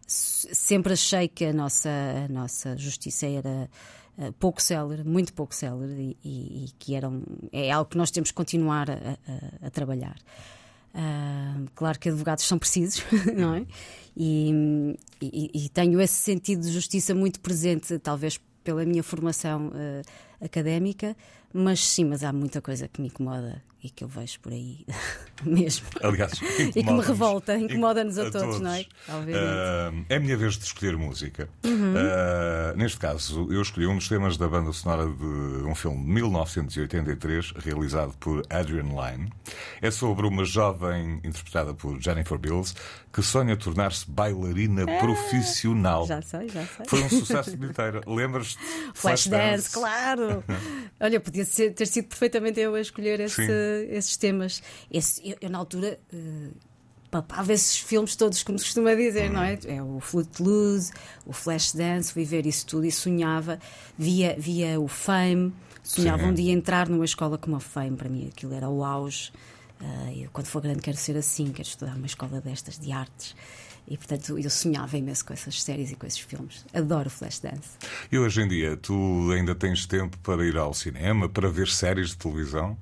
Sempre 0.06 0.92
achei 0.92 1.28
que 1.28 1.46
a 1.46 1.52
nossa, 1.52 1.88
a 1.88 2.32
nossa 2.32 2.76
justiça 2.76 3.26
era 3.26 3.70
uh, 4.18 4.32
pouco 4.34 4.60
célere, 4.60 5.04
muito 5.04 5.32
pouco 5.32 5.54
célere, 5.54 6.18
e, 6.22 6.28
e, 6.28 6.64
e, 6.64 6.68
que 6.78 6.94
era 6.94 7.08
um, 7.08 7.22
é 7.50 7.71
algo 7.71 7.90
que 7.90 7.97
nós 7.97 8.10
temos 8.10 8.30
que 8.30 8.34
continuar 8.34 8.90
a, 8.90 8.95
a, 8.95 9.66
a 9.66 9.71
trabalhar. 9.71 10.16
Uh, 10.95 11.66
claro 11.75 11.99
que 11.99 12.10
advogados 12.10 12.45
são 12.45 12.58
precisos, 12.58 13.02
não 13.34 13.54
é? 13.54 13.66
E, 14.14 14.95
e, 15.23 15.68
tenho 15.71 15.99
esse 16.02 16.14
sentido 16.14 16.60
de 16.60 16.71
justiça 16.71 17.14
muito 17.14 17.40
presente, 17.40 17.99
talvez 17.99 18.38
pela 18.62 18.84
minha 18.84 19.02
formação 19.02 19.68
uh, 19.68 20.45
académica, 20.45 21.16
mas 21.54 21.80
sim, 21.80 22.04
mas 22.04 22.23
há 22.23 22.32
muita 22.32 22.60
coisa 22.60 22.88
que 22.88 23.00
me 23.00 23.08
incomoda 23.08 23.62
e 23.82 23.90
que 23.90 24.04
eu 24.04 24.08
vejo 24.08 24.38
por 24.40 24.52
aí 24.52 24.86
mesmo. 25.42 25.86
Aliás, 26.02 26.32
e 26.75 26.82
que 26.82 26.92
me 26.92 27.00
revolta, 27.00 27.56
incomoda-nos 27.56 28.18
a, 28.18 28.28
a, 28.28 28.30
todos, 28.30 28.60
não 28.60 28.73
é? 28.73 28.82
Uh, 29.08 30.04
é 30.08 30.16
a 30.16 30.21
minha 30.21 30.36
vez 30.36 30.56
de 30.56 30.64
escolher 30.64 30.97
música. 30.97 31.49
Uhum. 31.64 31.95
Uh, 31.95 32.76
neste 32.76 32.99
caso, 32.99 33.52
eu 33.52 33.60
escolhi 33.60 33.86
um 33.86 33.97
dos 33.97 34.08
temas 34.08 34.36
da 34.36 34.47
banda 34.47 34.73
sonora 34.73 35.06
de 35.06 35.66
um 35.66 35.75
filme 35.75 35.99
de 35.99 36.12
1983, 36.12 37.52
realizado 37.56 38.14
por 38.18 38.42
Adrian 38.49 38.84
Lyne. 38.84 39.32
É 39.80 39.90
sobre 39.90 40.26
uma 40.26 40.45
jovem 40.45 41.21
interpretada 41.25 41.75
por 41.75 42.00
Jennifer 42.00 42.38
Bills 42.38 42.75
que 43.12 43.22
sonha 43.22 43.56
tornar-se 43.56 44.10
bailarina 44.10 44.82
é. 44.82 44.98
profissional. 44.98 46.06
Já 46.06 46.22
sei, 46.22 46.48
já 46.48 46.64
sei. 46.64 46.86
Foi 46.86 47.02
um 47.02 47.08
sucesso 47.10 47.56
bilheteiro. 47.56 48.00
Lembras-te? 48.06 48.56
Flash, 48.94 49.25
Flash 49.25 49.26
Dance, 49.26 49.70
claro. 49.70 50.42
Olha, 50.98 51.20
podia 51.20 51.44
ser, 51.44 51.75
ter 51.75 51.86
sido 51.86 52.08
perfeitamente 52.08 52.58
eu 52.58 52.75
a 52.75 52.80
escolher 52.80 53.20
esse, 53.20 53.42
esses 53.90 54.16
temas. 54.16 54.62
Esse, 54.90 55.28
eu, 55.28 55.36
eu, 55.42 55.50
na 55.50 55.58
altura. 55.58 56.00
Uh, 56.12 56.52
papava 57.10 57.52
esses 57.52 57.78
filmes 57.78 58.16
todos, 58.16 58.42
como 58.42 58.58
se 58.58 58.64
costuma 58.64 58.94
dizer, 58.94 59.30
não 59.30 59.42
é? 59.42 59.58
É 59.66 59.82
o 59.82 60.00
Footloose, 60.00 60.90
o 61.26 61.32
Flashdance, 61.34 62.10
fui 62.10 62.25
ver 62.25 62.46
isso 62.46 62.64
tudo 62.64 62.86
e 62.86 62.90
sonhava, 62.90 63.58
via, 63.98 64.34
via 64.38 64.80
o 64.80 64.88
Fame, 64.88 65.52
sonhava 65.82 66.22
Sim. 66.22 66.30
um 66.30 66.32
dia 66.32 66.50
entrar 66.50 66.88
numa 66.88 67.04
escola 67.04 67.36
como 67.36 67.56
a 67.56 67.60
Fame, 67.60 67.98
para 67.98 68.08
mim 68.08 68.30
aquilo 68.32 68.54
era 68.54 68.66
o 68.66 68.82
auge. 68.82 69.30
Uh, 69.82 70.23
eu, 70.23 70.30
quando 70.32 70.47
for 70.47 70.62
grande, 70.62 70.80
quero 70.80 70.97
ser 70.97 71.16
assim, 71.16 71.50
quero 71.52 71.68
estudar 71.68 71.97
uma 71.97 72.06
escola 72.06 72.40
destas 72.40 72.78
de 72.78 72.92
artes. 72.92 73.34
E 73.86 73.97
portanto 73.97 74.38
eu 74.38 74.49
sonhava 74.49 74.97
imenso 74.97 75.25
com 75.25 75.32
essas 75.32 75.60
séries 75.60 75.90
e 75.90 75.97
com 75.97 76.06
esses 76.06 76.21
filmes. 76.21 76.64
Adoro 76.73 77.10
Flashdance. 77.10 77.71
E 78.10 78.18
hoje 78.18 78.42
em 78.42 78.49
dia, 78.49 78.76
tu 78.76 79.32
ainda 79.32 79.56
tens 79.56 79.86
tempo 79.86 80.16
para 80.18 80.47
ir 80.47 80.56
ao 80.56 80.73
cinema, 80.73 81.28
para 81.28 81.50
ver 81.50 81.66
séries 81.66 82.10
de 82.10 82.18
televisão? 82.18 82.78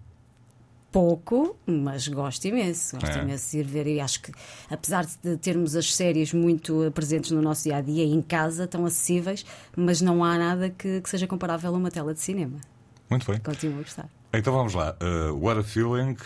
pouco, 0.90 1.56
mas 1.66 2.08
gosto 2.08 2.44
imenso. 2.46 2.96
Gosto 2.96 3.18
é. 3.18 3.22
imenso 3.22 3.50
de 3.50 3.58
ir 3.58 3.64
ver. 3.64 3.86
E 3.86 4.00
acho 4.00 4.22
que, 4.22 4.32
apesar 4.68 5.06
de 5.06 5.36
termos 5.36 5.76
as 5.76 5.94
séries 5.94 6.32
muito 6.32 6.90
presentes 6.94 7.30
no 7.30 7.40
nosso 7.40 7.64
dia 7.64 7.76
a 7.76 7.80
dia, 7.80 8.04
em 8.04 8.20
casa, 8.20 8.66
tão 8.66 8.84
acessíveis, 8.84 9.44
mas 9.76 10.00
não 10.00 10.24
há 10.24 10.36
nada 10.36 10.70
que, 10.70 11.00
que 11.00 11.08
seja 11.08 11.26
comparável 11.26 11.74
a 11.74 11.78
uma 11.78 11.90
tela 11.90 12.12
de 12.12 12.20
cinema. 12.20 12.58
Muito 13.08 13.30
bem. 13.30 13.40
Continuo 13.40 13.80
a 13.80 13.82
gostar. 13.82 14.08
Então 14.32 14.52
vamos 14.52 14.74
lá. 14.74 14.96
Uh, 15.02 15.34
What 15.34 15.60
a 15.60 15.62
Feeling, 15.64 16.16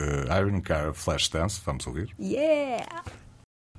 uh, 0.00 0.40
Iron 0.40 0.60
Car, 0.60 0.92
Flashdance. 0.92 1.60
Vamos 1.64 1.86
ouvir? 1.86 2.14
Yeah! 2.18 3.04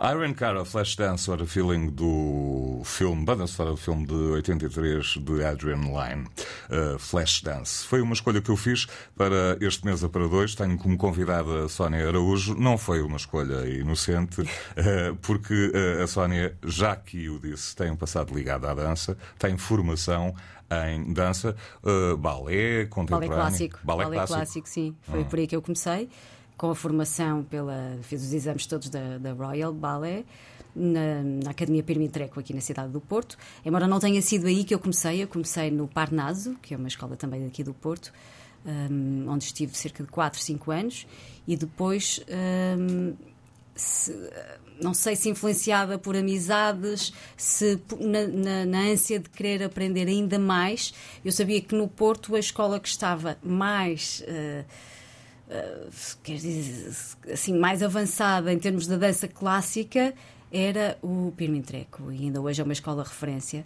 Iron 0.03 0.33
Cara 0.33 0.65
Flashdance 0.65 1.29
era 1.29 1.45
feeling 1.45 1.91
do 1.91 2.81
filme, 2.83 3.23
banda 3.23 3.45
sonora 3.45 3.75
do 3.75 3.77
filme 3.79 4.03
de 4.07 4.15
83 4.15 5.05
de 5.21 5.43
Adrian 5.43 5.81
Lyne, 5.81 6.27
uh, 6.71 6.97
Flashdance. 6.97 7.85
Foi 7.85 8.01
uma 8.01 8.13
escolha 8.13 8.41
que 8.41 8.49
eu 8.49 8.57
fiz 8.57 8.87
para 9.15 9.59
este 9.61 9.85
Mesa 9.85 10.09
para 10.09 10.27
Dois. 10.27 10.55
Tenho 10.55 10.75
como 10.75 10.97
convidada 10.97 11.65
a 11.65 11.69
Sónia 11.69 12.07
Araújo. 12.07 12.55
Não 12.55 12.79
foi 12.79 13.03
uma 13.03 13.17
escolha 13.17 13.67
inocente, 13.67 14.41
uh, 14.41 15.15
porque 15.21 15.71
uh, 15.71 16.03
a 16.03 16.07
Sónia, 16.07 16.57
já 16.65 16.95
que 16.95 17.29
o 17.29 17.39
disse, 17.39 17.75
tem 17.75 17.91
um 17.91 17.95
passado 17.95 18.33
ligado 18.33 18.65
à 18.65 18.73
dança, 18.73 19.15
tem 19.37 19.55
formação 19.55 20.33
em 20.93 21.13
dança, 21.13 21.55
uh, 21.83 22.17
balé 22.17 22.85
contemporâneo. 22.85 23.29
Balé 23.29 23.41
clássico. 23.41 23.79
Balé, 23.83 24.03
balé 24.03 24.15
clássico. 24.17 24.37
clássico. 24.37 24.69
sim. 24.69 24.95
Foi 25.01 25.23
por 25.25 25.39
aí 25.39 25.47
que 25.47 25.55
eu 25.55 25.61
comecei 25.61 26.09
com 26.57 26.69
a 26.69 26.75
formação 26.75 27.43
pela. 27.43 27.97
fiz 28.03 28.21
os 28.21 28.33
exames 28.33 28.67
todos 28.67 28.89
da, 28.89 29.17
da 29.17 29.33
Royal 29.33 29.73
Ballet. 29.73 30.25
Na, 30.73 31.21
na, 31.43 31.51
Academia 31.51 31.83
Pirmitreco 31.83 32.39
aqui 32.39 32.53
na 32.53 32.61
cidade 32.61 32.93
do 32.93 33.01
Porto. 33.01 33.37
Embora 33.65 33.87
não 33.87 33.99
tenha 33.99 34.21
sido 34.21 34.47
aí 34.47 34.63
que 34.63 34.73
eu 34.73 34.79
comecei, 34.79 35.21
eu 35.21 35.27
comecei 35.27 35.69
no 35.69 35.85
Parnaso, 35.85 36.55
que 36.61 36.73
é 36.73 36.77
uma 36.77 36.87
escola 36.87 37.17
também 37.17 37.43
daqui 37.43 37.61
do 37.61 37.73
Porto, 37.73 38.13
um, 38.65 39.25
onde 39.27 39.43
estive 39.43 39.75
cerca 39.75 40.01
de 40.01 40.09
4, 40.09 40.39
5 40.39 40.71
anos, 40.71 41.05
e 41.45 41.57
depois 41.57 42.23
um, 42.79 43.13
se, 43.75 44.13
não 44.81 44.93
sei 44.93 45.15
se 45.15 45.29
influenciada 45.29 45.97
por 45.97 46.15
amizades, 46.15 47.13
se 47.37 47.79
na, 47.99 48.27
na, 48.27 48.65
na, 48.65 48.79
ânsia 48.79 49.19
de 49.19 49.29
querer 49.29 49.63
aprender 49.63 50.07
ainda 50.07 50.37
mais. 50.37 50.93
Eu 51.23 51.31
sabia 51.31 51.61
que 51.61 51.75
no 51.75 51.87
Porto 51.87 52.35
a 52.35 52.39
escola 52.39 52.79
que 52.79 52.87
estava 52.87 53.37
mais. 53.43 54.23
Uh, 54.27 54.65
uh, 55.47 55.91
quer 56.23 56.35
dizer, 56.35 56.93
assim, 57.31 57.57
mais 57.57 57.81
avançada 57.81 58.51
em 58.51 58.59
termos 58.59 58.87
da 58.87 58.97
dança 58.97 59.27
clássica 59.27 60.13
era 60.51 60.97
o 61.01 61.31
Pirmin 61.37 61.61
Treco, 61.61 62.11
e 62.11 62.25
ainda 62.25 62.41
hoje 62.41 62.59
é 62.59 62.63
uma 62.63 62.73
escola 62.73 63.03
referência. 63.03 63.63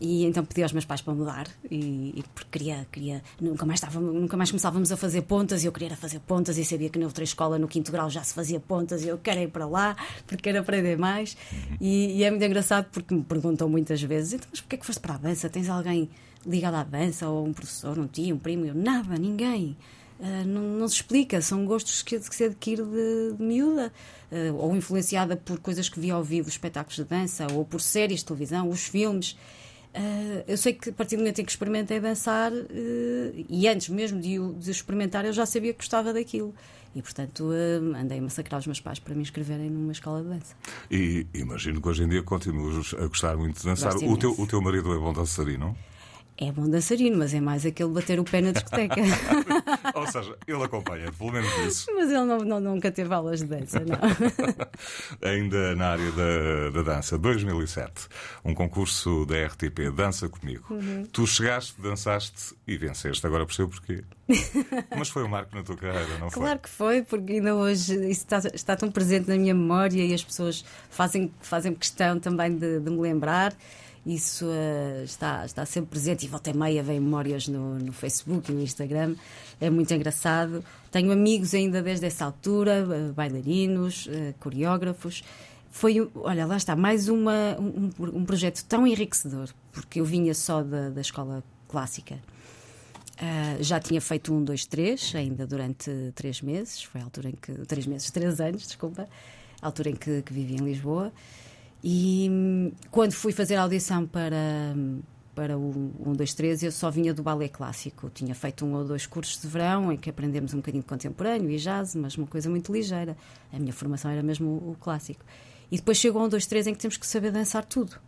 E 0.00 0.24
então 0.24 0.44
pedi 0.44 0.62
aos 0.62 0.72
meus 0.72 0.84
pais 0.84 1.00
para 1.00 1.12
mudar 1.12 1.48
e, 1.68 2.12
e 2.16 2.24
porque 2.34 2.58
queria, 2.58 2.86
queria 2.92 3.22
nunca 3.40 3.66
mais 3.66 3.78
estava, 3.80 4.00
nunca 4.00 4.36
mais 4.36 4.50
começávamos 4.50 4.92
a 4.92 4.96
fazer 4.96 5.22
pontas 5.22 5.64
e 5.64 5.66
eu 5.66 5.72
queria 5.72 5.96
fazer 5.96 6.20
pontas 6.20 6.56
e 6.56 6.64
sabia 6.64 6.88
que 6.88 6.98
na 6.98 7.06
outra 7.06 7.24
escola 7.24 7.58
no 7.58 7.66
quinto 7.66 7.90
grau 7.90 8.08
já 8.08 8.22
se 8.22 8.32
fazia 8.32 8.60
pontas 8.60 9.02
e 9.02 9.08
eu 9.08 9.18
quero 9.18 9.40
ir 9.40 9.48
para 9.48 9.66
lá 9.66 9.96
porque 10.24 10.44
quero 10.44 10.60
aprender 10.60 10.96
mais 10.96 11.36
e, 11.80 12.16
e 12.16 12.22
é 12.22 12.30
muito 12.30 12.44
engraçado 12.44 12.86
porque 12.92 13.12
me 13.12 13.24
perguntam 13.24 13.68
muitas 13.68 14.00
vezes 14.00 14.34
então 14.34 14.48
mas 14.52 14.60
porquê 14.60 14.76
é 14.76 14.78
que 14.78 14.86
foste 14.86 15.00
para 15.00 15.14
a 15.14 15.18
dança? 15.18 15.48
Tens 15.48 15.68
alguém 15.68 16.08
ligado 16.46 16.74
à 16.74 16.84
dança 16.84 17.28
ou 17.28 17.44
um 17.44 17.52
professor, 17.52 17.98
um 17.98 18.06
tio, 18.06 18.36
um 18.36 18.38
primo? 18.38 18.66
Eu, 18.66 18.74
nada, 18.74 19.16
ninguém 19.18 19.76
Uh, 20.18 20.44
não, 20.44 20.62
não, 20.62 20.88
se 20.88 20.96
explica, 20.96 21.40
são 21.40 21.64
gostos 21.64 22.02
que, 22.02 22.18
que 22.18 22.34
se 22.34 22.42
adquire 22.42 22.82
de, 22.82 23.34
de 23.36 23.42
miúda, 23.42 23.92
uh, 24.32 24.56
ou 24.56 24.74
influenciada 24.74 25.36
por 25.36 25.60
coisas 25.60 25.88
que 25.88 26.00
via 26.00 26.14
ao 26.14 26.24
vivo, 26.24 26.48
espetáculos 26.48 26.96
de 26.96 27.04
dança, 27.04 27.46
ou 27.52 27.64
por 27.64 27.80
séries 27.80 28.18
de 28.20 28.24
televisão, 28.24 28.68
os 28.68 28.82
filmes. 28.84 29.36
Uh, 29.94 30.44
eu 30.46 30.56
sei 30.56 30.74
que 30.74 30.90
a 30.90 30.92
partir 30.92 31.16
do 31.16 31.20
momento 31.20 31.40
em 31.40 31.44
que 31.44 31.50
experimentei 31.50 31.98
dançar, 31.98 32.52
uh, 32.52 32.66
e 33.48 33.66
antes 33.68 33.88
mesmo 33.88 34.20
de, 34.20 34.38
de 34.54 34.70
experimentar, 34.70 35.24
eu 35.24 35.32
já 35.32 35.46
sabia 35.46 35.72
que 35.72 35.78
gostava 35.78 36.12
daquilo. 36.12 36.54
E, 36.94 37.02
portanto, 37.02 37.44
uh, 37.44 37.96
andei 37.96 38.18
a 38.18 38.22
massacrar 38.22 38.60
os 38.60 38.66
meus 38.66 38.80
pais 38.80 38.98
para 38.98 39.14
me 39.14 39.22
inscreverem 39.22 39.70
numa 39.70 39.92
escola 39.92 40.22
de 40.22 40.28
dança. 40.28 40.54
E 40.90 41.26
imagino 41.34 41.80
que 41.80 41.88
hoje 41.88 42.02
em 42.04 42.08
dia 42.08 42.22
continuas 42.22 42.94
a 42.94 43.06
gostar 43.06 43.36
muito 43.36 43.58
de 43.58 43.64
dançar. 43.64 43.94
O 43.96 44.16
teu, 44.16 44.32
o 44.32 44.46
teu 44.46 44.60
marido 44.60 44.92
é 44.92 44.98
bom 44.98 45.12
dançarino? 45.12 45.76
É 46.40 46.52
bom 46.52 46.70
dançarino, 46.70 47.18
mas 47.18 47.34
é 47.34 47.40
mais 47.40 47.66
aquele 47.66 47.90
bater 47.90 48.20
o 48.20 48.24
pé 48.24 48.40
na 48.40 48.52
discoteca. 48.52 48.94
Ou 49.92 50.06
seja, 50.06 50.36
ele 50.46 50.62
acompanha, 50.62 51.10
pelo 51.10 51.32
menos 51.32 51.50
isso. 51.66 51.90
Mas 51.98 52.10
ele 52.10 52.24
não, 52.24 52.38
não, 52.38 52.60
nunca 52.60 52.92
teve 52.92 53.12
aulas 53.12 53.40
de 53.40 53.46
dança, 53.46 53.80
não. 53.80 53.98
Ainda 55.28 55.74
na 55.74 55.88
área 55.88 56.12
da, 56.12 56.70
da 56.70 56.94
dança, 56.94 57.18
2007, 57.18 58.06
um 58.44 58.54
concurso 58.54 59.26
da 59.26 59.46
RTP, 59.46 59.90
Dança 59.92 60.28
Comigo. 60.28 60.64
Uhum. 60.70 61.04
Tu 61.12 61.26
chegaste, 61.26 61.74
dançaste 61.80 62.54
e 62.68 62.76
venceste. 62.76 63.26
Agora 63.26 63.44
percebo 63.44 63.70
porquê. 63.70 64.04
Mas 64.96 65.08
foi 65.08 65.24
um 65.24 65.28
marco 65.28 65.56
na 65.56 65.64
tua 65.64 65.76
carreira, 65.76 66.18
não 66.18 66.30
foi? 66.30 66.42
Claro 66.42 66.58
que 66.60 66.68
foi, 66.68 67.02
porque 67.02 67.32
ainda 67.32 67.56
hoje 67.56 67.94
isso 68.08 68.22
está, 68.22 68.38
está 68.54 68.76
tão 68.76 68.92
presente 68.92 69.28
na 69.28 69.36
minha 69.36 69.54
memória 69.54 70.04
e 70.04 70.14
as 70.14 70.22
pessoas 70.22 70.64
fazem, 70.88 71.32
fazem 71.40 71.74
questão 71.74 72.20
também 72.20 72.54
de, 72.56 72.78
de 72.78 72.90
me 72.90 73.00
lembrar 73.00 73.52
isso 74.08 74.46
uh, 74.46 75.04
está, 75.04 75.44
está 75.44 75.66
sempre 75.66 75.90
presente 75.90 76.24
e 76.24 76.28
volta 76.28 76.48
e 76.48 76.56
meia 76.56 76.82
vem 76.82 76.98
memórias 76.98 77.46
no, 77.46 77.78
no 77.78 77.92
Facebook 77.92 78.50
e 78.50 78.54
no 78.54 78.62
Instagram. 78.62 79.14
É 79.60 79.68
muito 79.68 79.92
engraçado. 79.92 80.64
Tenho 80.90 81.12
amigos 81.12 81.52
ainda 81.52 81.82
desde 81.82 82.06
essa 82.06 82.24
altura, 82.24 82.86
uh, 82.88 83.12
bailarinos, 83.12 84.06
uh, 84.06 84.34
coreógrafos. 84.40 85.22
Foi, 85.70 86.10
olha, 86.14 86.46
lá 86.46 86.56
está, 86.56 86.74
mais 86.74 87.10
uma, 87.10 87.54
um, 87.60 87.90
um, 88.00 88.24
projeto 88.24 88.64
tão 88.64 88.86
enriquecedor, 88.86 89.50
porque 89.70 90.00
eu 90.00 90.06
vinha 90.06 90.34
só 90.34 90.62
da, 90.62 90.88
da 90.88 91.02
escola 91.02 91.44
clássica. 91.68 92.14
Uh, 92.14 93.62
já 93.62 93.78
tinha 93.78 94.00
feito 94.00 94.32
um, 94.32 94.42
dois, 94.42 94.64
três, 94.64 95.12
ainda 95.14 95.46
durante 95.46 95.90
três 96.14 96.40
meses. 96.40 96.82
Foi 96.82 97.02
a 97.02 97.04
altura 97.04 97.28
em 97.28 97.34
que. 97.34 97.52
Três 97.66 97.86
meses, 97.86 98.10
três 98.10 98.40
anos, 98.40 98.62
desculpa. 98.62 99.06
A 99.60 99.66
altura 99.66 99.90
em 99.90 99.96
que, 99.96 100.22
que 100.22 100.32
vivi 100.32 100.54
em 100.54 100.64
Lisboa. 100.64 101.12
E 101.82 102.72
quando 102.90 103.12
fui 103.12 103.32
fazer 103.32 103.56
a 103.56 103.62
audição 103.62 104.06
para, 104.06 104.74
para 105.34 105.56
o 105.56 105.92
1, 106.04 106.12
2, 106.14 106.34
3, 106.34 106.62
eu 106.64 106.72
só 106.72 106.90
vinha 106.90 107.14
do 107.14 107.22
balé 107.22 107.48
clássico. 107.48 108.10
Tinha 108.10 108.34
feito 108.34 108.64
um 108.66 108.74
ou 108.74 108.84
dois 108.84 109.06
cursos 109.06 109.40
de 109.40 109.46
verão 109.46 109.92
em 109.92 109.96
que 109.96 110.10
aprendemos 110.10 110.52
um 110.54 110.56
bocadinho 110.56 110.82
de 110.82 110.88
contemporâneo 110.88 111.50
e 111.50 111.56
jazz, 111.56 111.94
mas 111.94 112.16
uma 112.16 112.26
coisa 112.26 112.50
muito 112.50 112.72
ligeira. 112.72 113.16
A 113.52 113.58
minha 113.58 113.72
formação 113.72 114.10
era 114.10 114.22
mesmo 114.22 114.48
o, 114.48 114.72
o 114.72 114.76
clássico. 114.80 115.24
E 115.70 115.76
depois 115.76 115.98
chegou 115.98 116.22
1, 116.24 116.28
2, 116.30 116.46
3 116.46 116.66
em 116.66 116.74
que 116.74 116.80
temos 116.80 116.96
que 116.96 117.06
saber 117.06 117.30
dançar 117.30 117.64
tudo. 117.64 118.00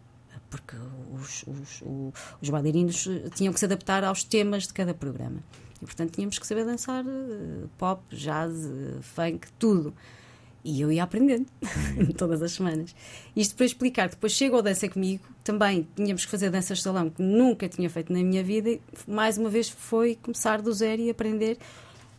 Porque 0.49 0.75
os, 1.13 1.45
os, 1.47 1.83
os, 1.83 2.15
os 2.43 2.51
bailarinos 2.51 3.07
eh, 3.07 3.31
tinham 3.33 3.53
que 3.53 3.61
se 3.61 3.67
adaptar 3.67 4.03
aos 4.03 4.25
temas 4.25 4.67
de 4.67 4.73
cada 4.73 4.93
programa. 4.93 5.45
E, 5.81 5.87
portanto, 5.87 6.13
tínhamos 6.13 6.39
que 6.39 6.47
saber 6.47 6.65
dançar 6.65 7.05
uh, 7.05 7.71
pop, 7.79 8.03
jazz, 8.15 8.53
uh, 8.53 9.01
funk, 9.01 9.47
tudo. 9.59 9.95
E 10.63 10.81
eu 10.81 10.93
ia 10.93 11.03
aprendendo 11.03 11.47
todas 12.17 12.43
as 12.43 12.53
semanas. 12.53 12.95
Isto 13.35 13.55
para 13.55 13.67
explicar, 13.67 14.09
depois 14.09 14.33
chego 14.33 14.57
ao 14.57 14.63
Dança 14.63 14.89
Comigo, 14.89 15.25
também 15.43 15.89
tínhamos 15.97 16.25
que 16.25 16.31
fazer 16.31 16.51
danças 16.51 16.79
de 16.79 16.85
salão 16.85 17.09
que 17.09 17.23
nunca 17.23 17.69
tinha 17.69 17.89
feito 17.89 18.13
na 18.13 18.23
minha 18.23 18.45
vida, 18.45 18.71
e 18.71 18.81
mais 19.07 19.39
uma 19.39 19.49
vez 19.49 19.69
foi 19.69 20.17
começar 20.17 20.61
do 20.61 20.73
zero 20.73 21.01
e 21.01 21.11
aprender. 21.11 21.59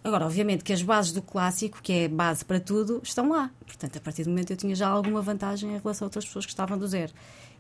Agora, 0.04 0.25
obviamente 0.25 0.63
que 0.63 0.73
as 0.73 0.82
bases 0.82 1.12
do 1.12 1.21
clássico, 1.21 1.80
que 1.82 1.93
é 1.93 2.08
base 2.08 2.43
para 2.43 2.60
tudo, 2.60 2.99
estão 3.04 3.30
lá. 3.30 3.51
Portanto, 3.65 3.97
a 3.97 3.99
partir 3.99 4.23
do 4.23 4.32
momento 4.32 4.51
eu 4.51 4.58
tinha 4.58 4.75
já 4.75 4.88
alguma 4.88 5.21
vantagem 5.21 5.69
em 5.69 5.77
relação 5.77 6.06
a 6.06 6.08
outras 6.08 6.25
pessoas 6.25 6.45
que 6.45 6.51
estavam 6.51 6.77
do 6.77 6.88
zero. 6.88 7.13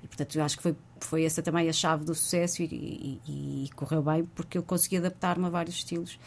E, 0.03 0.07
portanto, 0.07 0.35
eu 0.35 0.43
acho 0.43 0.57
que 0.57 0.63
foi, 0.63 0.75
foi 0.99 1.23
essa 1.23 1.43
também 1.43 1.69
a 1.69 1.73
chave 1.73 2.03
do 2.03 2.15
sucesso 2.15 2.63
e, 2.63 3.19
e, 3.27 3.65
e 3.65 3.69
correu 3.75 4.01
bem, 4.01 4.25
porque 4.33 4.57
eu 4.57 4.63
consegui 4.63 4.97
adaptar-me 4.97 5.45
a 5.45 5.49
vários 5.49 5.75
estilos 5.75 6.17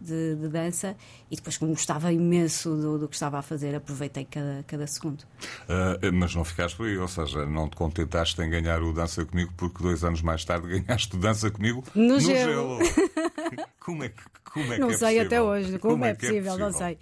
de, 0.00 0.36
de, 0.36 0.48
dança 0.48 0.96
e 1.30 1.36
depois, 1.36 1.58
como 1.58 1.72
gostava 1.72 2.12
imenso 2.12 2.74
do, 2.76 2.98
do, 2.98 3.08
que 3.08 3.14
estava 3.14 3.38
a 3.38 3.42
fazer, 3.42 3.74
aproveitei 3.74 4.24
cada, 4.24 4.64
cada 4.66 4.86
segundo. 4.86 5.22
Uh, 5.22 6.12
mas 6.12 6.34
não 6.34 6.44
ficaste 6.44 6.76
por 6.76 6.86
aí, 6.86 6.96
ou 6.96 7.08
seja, 7.08 7.46
não 7.46 7.68
te 7.68 7.76
contentaste 7.76 8.40
em 8.40 8.48
ganhar 8.48 8.82
o 8.82 8.92
Dança 8.92 9.24
Comigo 9.24 9.52
porque 9.56 9.82
dois 9.82 10.02
anos 10.04 10.22
mais 10.22 10.44
tarde 10.44 10.80
ganhaste 10.80 11.14
o 11.14 11.18
Dança 11.18 11.50
Comigo 11.50 11.84
no, 11.94 12.14
no 12.14 12.20
gelo. 12.20 12.78
gelo. 12.84 13.10
como 13.80 14.04
é 14.04 14.08
que, 14.08 14.22
como 14.44 14.72
é 14.72 14.78
não 14.78 14.88
que 14.88 14.94
é 14.94 14.98
sei 14.98 15.08
possível? 15.08 15.26
até 15.26 15.42
hoje, 15.42 15.78
como, 15.78 15.94
como 15.94 16.04
é, 16.04 16.10
é, 16.10 16.14
possível, 16.14 16.38
é, 16.38 16.42
possível, 16.44 16.66
não 16.66 16.72
sei. 16.72 16.98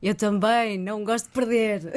Eu 0.00 0.14
também 0.14 0.78
não 0.78 1.04
gosto 1.04 1.26
de 1.26 1.32
perder. 1.32 1.92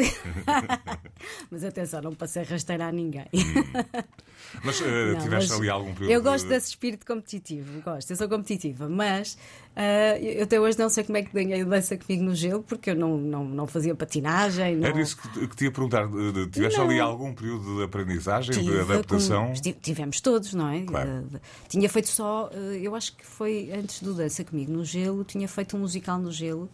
mas 1.51 1.63
atenção, 1.63 2.01
não 2.01 2.13
passei 2.13 2.43
rasteira 2.43 2.87
a 2.87 2.91
ninguém. 2.91 3.27
Hum. 3.33 3.63
Mas 4.63 4.81
uh, 4.81 4.83
não, 4.83 5.19
tiveste 5.21 5.51
mas 5.51 5.51
ali 5.51 5.69
algum 5.69 5.93
período. 5.93 6.11
Eu 6.11 6.21
gosto 6.21 6.47
desse 6.47 6.69
espírito 6.69 7.05
competitivo, 7.05 7.81
gosto, 7.81 8.09
eu 8.09 8.17
sou 8.17 8.27
competitiva, 8.27 8.89
mas 8.89 9.37
uh, 9.75 10.17
eu 10.19 10.43
até 10.43 10.59
hoje 10.59 10.77
não 10.79 10.89
sei 10.89 11.03
como 11.03 11.17
é 11.17 11.23
que 11.23 11.31
ganhei 11.31 11.63
dança 11.63 11.95
comigo 11.95 12.23
no 12.23 12.35
gelo, 12.35 12.63
porque 12.63 12.89
eu 12.89 12.95
não, 12.95 13.17
não, 13.17 13.45
não 13.45 13.67
fazia 13.67 13.93
patinagem. 13.95 14.77
Não... 14.77 14.87
Era 14.87 14.99
isso 14.99 15.17
que, 15.17 15.47
que 15.47 15.55
te 15.55 15.63
ia 15.65 15.71
perguntar. 15.71 16.09
Tiveste 16.51 16.79
não. 16.79 16.85
ali 16.85 16.99
algum 16.99 17.33
período 17.33 17.77
de 17.77 17.83
aprendizagem, 17.83 18.51
Tive, 18.51 18.71
de 18.71 18.79
adaptação? 18.79 19.53
Com, 19.53 19.73
tivemos 19.79 20.19
todos, 20.19 20.53
não 20.53 20.69
é? 20.69 20.81
Claro. 20.81 21.27
tinha 21.69 21.87
feito 21.87 22.09
só, 22.09 22.49
uh, 22.53 22.73
eu 22.73 22.95
acho 22.95 23.15
que 23.15 23.25
foi 23.25 23.71
antes 23.71 24.01
do 24.01 24.13
Dança 24.13 24.43
Comigo 24.43 24.71
no 24.71 24.83
Gelo, 24.83 25.23
tinha 25.23 25.47
feito 25.47 25.77
um 25.77 25.81
musical 25.81 26.17
no 26.17 26.31
gelo 26.31 26.69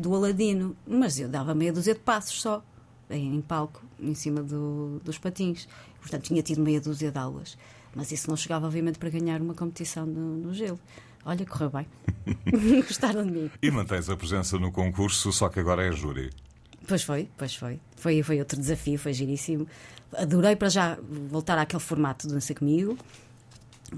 do 0.00 0.14
Aladino, 0.14 0.76
mas 0.86 1.18
eu 1.20 1.28
dava 1.28 1.54
meia 1.54 1.72
dúzia 1.72 1.94
de 1.94 2.00
passos 2.00 2.40
só, 2.40 2.64
em 3.10 3.40
palco, 3.40 3.82
em 3.98 4.14
cima 4.14 4.42
do, 4.42 5.00
dos 5.04 5.18
patins. 5.18 5.68
Portanto, 6.00 6.24
tinha 6.24 6.42
tido 6.42 6.62
meia 6.62 6.80
dúzia 6.80 7.10
de 7.10 7.18
aulas. 7.18 7.58
Mas 7.94 8.10
isso 8.10 8.30
não 8.30 8.36
chegava, 8.36 8.66
obviamente, 8.66 8.98
para 8.98 9.10
ganhar 9.10 9.40
uma 9.40 9.54
competição 9.54 10.06
no, 10.06 10.36
no 10.36 10.54
gelo. 10.54 10.78
Olha, 11.24 11.44
correu 11.44 11.70
bem. 11.70 11.86
Gostaram 12.82 13.24
de 13.26 13.32
mim. 13.32 13.50
E 13.60 13.70
mantens 13.70 14.08
a 14.08 14.16
presença 14.16 14.58
no 14.58 14.72
concurso, 14.72 15.32
só 15.32 15.48
que 15.48 15.60
agora 15.60 15.86
é 15.86 15.92
júri. 15.92 16.30
Pois 16.88 17.02
foi, 17.02 17.28
pois 17.36 17.54
foi. 17.54 17.78
Foi, 17.96 18.22
foi 18.22 18.38
outro 18.38 18.58
desafio, 18.58 18.98
foi 18.98 19.12
giríssimo. 19.12 19.66
Adorei 20.16 20.56
para 20.56 20.68
já 20.68 20.98
voltar 21.30 21.58
àquele 21.58 21.82
formato 21.82 22.26
de 22.26 22.34
dança 22.34 22.54
comigo 22.54 22.96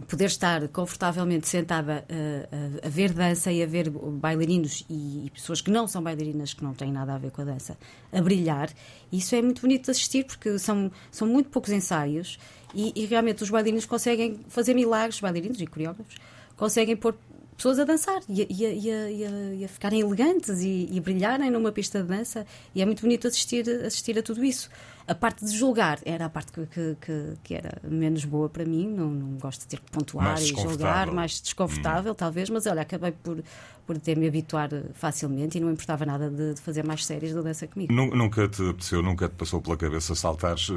poder 0.09 0.27
estar 0.27 0.67
confortavelmente 0.69 1.47
sentada 1.49 2.05
a, 2.09 2.85
a, 2.85 2.87
a, 2.87 2.91
ver 2.91 3.13
dança 3.13 3.53
e 3.53 3.63
a 3.63 3.67
ver 3.67 3.91
bailarinos 3.91 4.85
e, 4.89 5.27
e, 5.27 5.31
pessoas 5.31 5.61
que 5.61 5.71
não 5.71 5.87
são 5.87 6.03
bailarinas, 6.03 6.55
que 6.55 6.65
não 6.65 6.73
têm 6.73 6.91
nada 6.91 7.15
a 7.15 7.19
ver 7.19 7.31
com 7.31 7.43
a 7.43 7.45
dança, 7.45 7.77
a 8.11 8.21
brilhar, 8.21 8.71
isso 9.13 9.35
é 9.35 9.43
muito 9.43 9.61
bonito 9.61 9.85
de 9.85 9.91
assistir 9.91 10.25
porque 10.25 10.59
são, 10.59 10.91
são 11.11 11.29
muito 11.29 11.51
poucos 11.51 11.71
ensaios 11.71 12.39
e, 12.75 12.93
e 12.97 13.07
realmente 13.07 13.43
os 13.43 13.51
bailarinos 13.51 13.85
conseguem 13.85 14.41
fazer 14.49 14.75
milagres, 14.75 15.21
bailarinos 15.21 15.61
e 15.61 15.67
coreógrafos, 15.67 16.17
conseguem 16.57 16.97
pôr 16.97 17.15
pessoas 17.57 17.79
a 17.79 17.85
dançar 17.85 18.23
e 18.29 18.43
a, 18.43 18.47
e 18.49 18.91
a, 18.91 19.11
e 19.11 19.65
a 19.65 19.69
ficarem 19.69 20.01
elegantes 20.01 20.61
e, 20.61 20.89
e, 20.91 21.01
brilharem 21.01 21.51
numa 21.51 21.71
pista 21.71 22.03
de 22.03 22.09
dança 22.09 22.47
e 22.75 22.81
é 22.81 22.87
muito 22.87 23.03
bonito 23.03 23.29
assistir, 23.29 23.69
assistir 23.85 24.19
a 24.19 24.23
tudo 24.23 24.43
isso. 24.45 24.71
A 25.07 25.15
parte 25.15 25.45
de 25.45 25.57
julgar 25.57 25.99
era 26.05 26.27
a 26.27 26.29
parte 26.31 26.53
que, 26.53 26.67
que, 27.01 27.35
que, 27.43 27.55
era 27.55 27.79
menos 27.83 28.25
boa 28.25 28.49
para 28.49 28.65
mim. 28.65 28.89
Não, 28.89 29.09
não, 29.09 29.39
gosto 29.39 29.63
de 29.63 29.69
ter 29.69 29.81
que 29.81 29.91
pontuar 29.91 30.41
e 30.41 30.47
julgar, 30.47 31.11
mais 31.11 31.41
desconfortável, 31.41 32.13
hum. 32.13 32.17
talvez, 32.17 32.49
mas 32.51 32.67
olha, 32.67 32.83
acabei 32.83 33.13
por, 33.13 33.43
por 33.87 33.99
ter 33.99 34.17
me 34.17 34.29
habituar 34.29 34.71
facilmente 34.95 35.59
e 35.59 35.61
não 35.61 35.71
importava 35.71 36.07
nada 36.07 36.31
de, 36.31 36.55
de 36.55 36.61
fazer 36.61 36.85
mais 36.85 37.05
séries 37.05 37.35
da 37.35 37.43
dança 37.43 37.67
comigo. 37.67 37.93
Nunca 37.93 38.49
te 38.49 38.63
apeteceu, 38.69 39.03
nunca 39.03 39.29
te 39.29 39.35
passou 39.35 39.61
pela 39.61 39.77
cabeça 39.77 40.15
saltares 40.15 40.69
uh, 40.69 40.75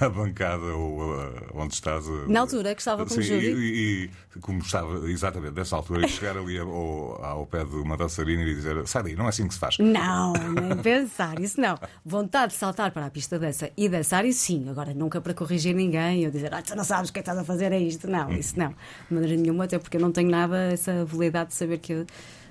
a 0.00 0.08
bancada 0.08 0.64
ou 0.64 1.00
uh, 1.00 1.32
onde 1.54 1.74
estás? 1.74 2.06
Uh, 2.06 2.26
Na 2.28 2.40
altura 2.40 2.74
que 2.74 2.80
estava 2.80 3.04
como 3.04 3.20
júri. 3.20 3.52
E, 3.52 4.10
e, 4.36 4.40
como 4.40 4.60
estava 4.60 5.10
exatamente 5.10 5.54
dessa 5.54 5.74
altura 5.74 6.06
e 6.06 6.08
chegar 6.08 6.36
ali 6.36 6.58
ao, 6.58 7.24
ao 7.24 7.46
pé 7.46 7.64
de 7.64 7.74
uma 7.74 7.96
dançarina 7.96 8.42
e 8.42 8.54
dizer 8.54 8.86
sai 8.86 9.02
daí, 9.02 9.16
não 9.16 9.26
é 9.26 9.28
assim 9.30 9.48
que 9.48 9.54
se 9.54 9.60
faz. 9.60 9.78
Não, 9.78 10.32
nem 10.32 10.76
pensar, 10.76 11.40
isso 11.40 11.60
não. 11.60 11.76
Vontade 12.04 12.52
de 12.52 12.58
saltar 12.58 12.92
para 12.92 13.06
a 13.06 13.10
pista 13.10 13.38
de 13.38 13.46
dança 13.48 13.70
e 13.76 13.88
dançar, 13.88 14.24
isso 14.24 14.40
sim. 14.40 14.68
Agora, 14.68 14.94
nunca 14.94 15.20
para 15.20 15.34
corrigir 15.34 15.74
ninguém 15.74 16.24
ou 16.24 16.30
dizer, 16.30 16.54
ah, 16.54 16.62
tu 16.62 16.76
não 16.76 16.84
sabes 16.84 17.10
o 17.10 17.12
é 17.12 17.14
que 17.14 17.20
estás 17.20 17.38
a 17.38 17.44
fazer, 17.44 17.72
é 17.72 17.78
isto. 17.78 18.08
Não, 18.08 18.30
isso 18.32 18.58
não. 18.58 18.70
De 18.70 19.14
maneira 19.14 19.36
nenhuma, 19.36 19.64
até 19.64 19.78
porque 19.78 19.96
eu 19.96 20.00
não 20.00 20.12
tenho 20.12 20.30
nada 20.30 20.56
essa 20.72 21.02
habilidade 21.02 21.50
de 21.50 21.56
saber 21.56 21.78
que 21.78 21.92
eu. 21.92 22.06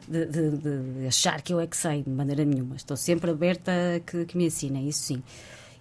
De, 0.07 0.25
de, 0.25 0.51
de, 0.51 1.07
achar 1.07 1.41
que 1.41 1.53
eu 1.53 1.59
é 1.59 1.67
que 1.67 1.75
sei, 1.75 2.01
de 2.01 2.09
maneira 2.09 2.45
nenhuma. 2.45 2.77
Estou 2.77 2.95
sempre 2.95 3.29
aberta 3.29 3.73
a 3.97 3.99
que, 3.99 4.23
que 4.23 4.37
me 4.37 4.45
ensinem, 4.45 4.87
isso 4.87 5.01
sim. 5.01 5.23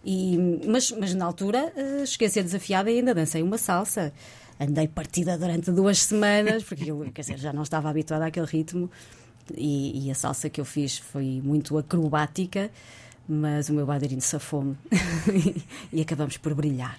E, 0.05 0.37
mas, 0.67 0.91
mas 0.91 1.15
na 1.15 1.25
altura 1.25 1.73
uh, 1.77 2.05
cheguei 2.05 2.27
a 2.27 2.31
ser 2.31 2.43
desafiada 2.43 2.91
e 2.91 2.99
ainda 2.99 3.15
dancei 3.15 3.41
uma 3.41 3.57
salsa. 3.57 4.13
Andei 4.59 4.89
partida 4.89 5.39
durante 5.39 5.71
duas 5.71 6.03
semanas, 6.03 6.65
porque 6.65 6.91
eu 6.91 7.09
quer 7.15 7.21
dizer, 7.21 7.39
já 7.39 7.53
não 7.53 7.63
estava 7.63 7.89
habituada 7.89 8.27
àquele 8.27 8.47
ritmo. 8.47 8.91
E, 9.57 10.07
e 10.07 10.11
a 10.11 10.15
salsa 10.17 10.51
que 10.51 10.61
eu 10.61 10.65
fiz 10.65 10.99
foi 10.99 11.41
muito 11.45 11.79
acrobática 11.79 12.69
mas 13.29 13.69
o 13.69 13.75
meu 13.75 13.87
bailarino 13.87 14.21
safou-me 14.21 14.77
e 15.93 16.01
acabamos 16.01 16.37
por 16.37 16.55
brilhar. 16.55 16.99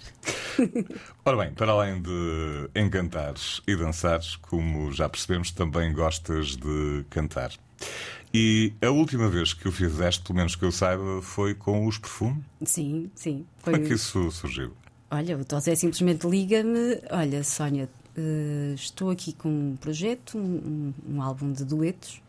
Ora 1.24 1.38
bem, 1.38 1.54
para 1.54 1.72
além 1.72 2.02
de 2.02 2.70
encantares 2.76 3.62
e 3.68 3.76
dançares, 3.76 4.36
como 4.36 4.92
já 4.92 5.08
percebemos, 5.08 5.52
também 5.52 5.94
gostas 5.94 6.56
de 6.56 7.06
cantar. 7.10 7.52
E 8.34 8.74
a 8.82 8.90
última 8.90 9.30
vez 9.30 9.54
que 9.54 9.68
o 9.68 9.72
fizeste, 9.72 10.24
pelo 10.24 10.36
menos 10.36 10.56
que 10.56 10.64
eu 10.64 10.72
saiba, 10.72 11.22
foi 11.22 11.54
com 11.54 11.88
os 11.88 11.98
perfumes? 11.98 12.44
Sim, 12.66 13.10
sim. 13.16 13.46
Foi... 13.58 13.74
Como 13.74 13.86
é 13.86 13.88
que 13.88 13.94
isso 13.94 14.30
surgiu? 14.32 14.74
Olha, 15.10 15.38
o 15.38 15.46
Tosé 15.46 15.76
simplesmente 15.76 16.28
liga-me: 16.28 17.00
Olha, 17.10 17.44
Sónia, 17.44 17.90
uh, 18.18 18.74
estou 18.74 19.10
aqui 19.10 19.32
com 19.32 19.50
um 19.50 19.76
projeto, 19.78 20.38
um, 20.38 20.94
um 21.08 21.22
álbum 21.22 21.52
de 21.52 21.64
duetos 21.64 22.22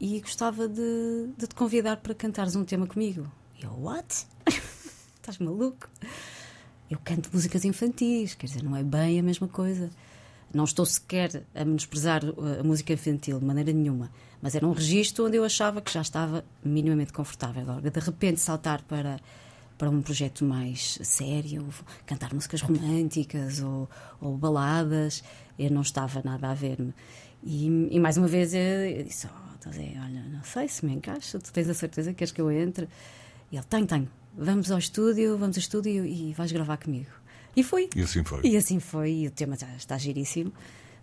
e 0.00 0.20
gostava 0.20 0.68
de, 0.68 1.28
de 1.36 1.46
te 1.46 1.54
convidar 1.54 1.96
para 1.98 2.14
cantares 2.14 2.54
um 2.54 2.64
tema 2.64 2.86
comigo. 2.86 3.30
Eu, 3.60 3.70
what? 3.80 4.26
Estás 5.16 5.38
maluco? 5.38 5.88
Eu 6.90 6.98
canto 7.02 7.30
músicas 7.32 7.64
infantis, 7.64 8.34
quer 8.34 8.46
dizer, 8.46 8.62
não 8.62 8.76
é 8.76 8.82
bem 8.82 9.18
a 9.18 9.22
mesma 9.22 9.48
coisa. 9.48 9.90
Não 10.54 10.64
estou 10.64 10.86
sequer 10.86 11.42
a 11.54 11.64
menosprezar 11.64 12.22
a 12.24 12.62
música 12.62 12.92
infantil 12.92 13.40
de 13.40 13.44
maneira 13.44 13.72
nenhuma, 13.72 14.10
mas 14.40 14.54
era 14.54 14.66
um 14.66 14.72
registro 14.72 15.26
onde 15.26 15.36
eu 15.36 15.44
achava 15.44 15.80
que 15.80 15.92
já 15.92 16.00
estava 16.00 16.44
minimamente 16.64 17.12
confortável. 17.12 17.62
Agora, 17.62 17.90
de 17.90 18.00
repente, 18.00 18.40
saltar 18.40 18.82
para, 18.82 19.18
para 19.76 19.90
um 19.90 20.00
projeto 20.00 20.44
mais 20.44 20.98
sério, 21.02 21.66
cantar 22.06 22.32
músicas 22.32 22.62
românticas 22.62 23.60
ou, 23.60 23.90
ou 24.20 24.36
baladas, 24.36 25.24
eu 25.58 25.70
não 25.70 25.82
estava 25.82 26.22
nada 26.24 26.48
a 26.48 26.54
ver-me. 26.54 26.94
E, 27.42 27.88
e, 27.90 28.00
mais 28.00 28.16
uma 28.16 28.28
vez 28.28 28.54
eu, 28.54 28.60
eu 28.60 29.04
disse: 29.04 29.26
oh, 29.26 29.45
Estás 29.68 29.78
a 29.78 30.04
olha, 30.04 30.22
não 30.30 30.44
sei 30.44 30.68
se 30.68 30.86
me 30.86 30.92
encaixa, 30.92 31.38
tu 31.38 31.52
tens 31.52 31.68
a 31.68 31.74
certeza 31.74 32.10
que 32.10 32.18
queres 32.18 32.32
que 32.32 32.40
eu 32.40 32.50
entre? 32.50 32.88
E 33.50 33.56
ele, 33.56 33.66
tenho, 33.68 33.86
tenho. 33.86 34.08
Vamos 34.36 34.70
ao 34.70 34.78
estúdio, 34.78 35.36
vamos 35.36 35.56
ao 35.56 35.60
estúdio 35.60 36.04
e 36.04 36.32
vais 36.34 36.52
gravar 36.52 36.76
comigo. 36.76 37.10
E 37.56 37.62
foi. 37.62 37.88
E 37.96 38.02
assim 38.02 38.22
foi. 38.22 38.40
E 38.44 38.56
assim 38.56 38.78
foi. 38.78 39.12
E 39.12 39.26
o 39.26 39.30
tema 39.30 39.56
já 39.56 39.66
está 39.74 39.98
giríssimo. 39.98 40.52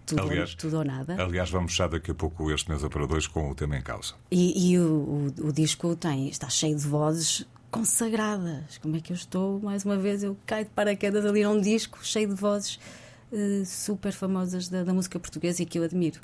Tudo, 0.05 0.21
aliás, 0.21 0.53
tudo 0.55 0.77
ou 0.77 0.83
nada. 0.83 1.21
Aliás, 1.21 1.49
vamos 1.49 1.71
fechar 1.71 1.89
daqui 1.89 2.11
a 2.11 2.13
pouco 2.13 2.51
este 2.51 2.69
Mesa 2.69 2.89
para 2.89 3.05
Dois 3.05 3.25
com 3.25 3.49
o 3.49 3.55
tema 3.55 3.77
em 3.77 3.81
causa. 3.81 4.13
E, 4.29 4.71
e 4.71 4.77
o, 4.77 5.31
o, 5.39 5.47
o, 5.47 5.51
disco 5.51 5.95
tem, 5.95 6.27
está 6.27 6.49
cheio 6.49 6.77
de 6.77 6.85
vozes 6.85 7.47
consagradas. 7.71 8.77
Como 8.79 8.95
é 8.97 8.99
que 8.99 9.11
eu 9.11 9.15
estou? 9.15 9.59
Mais 9.61 9.83
uma 9.83 9.97
vez, 9.97 10.21
eu 10.23 10.37
caio 10.45 10.65
de 10.65 10.71
paraquedas 10.71 11.25
ali 11.25 11.43
num 11.43 11.59
disco 11.59 11.99
cheio 12.03 12.27
de 12.27 12.35
vozes 12.35 12.79
uh, 13.31 13.65
super 13.65 14.11
famosas 14.11 14.67
da, 14.67 14.83
da 14.83 14.93
música 14.93 15.17
portuguesa 15.19 15.63
e 15.63 15.65
que 15.65 15.79
eu 15.79 15.83
admiro. 15.83 16.19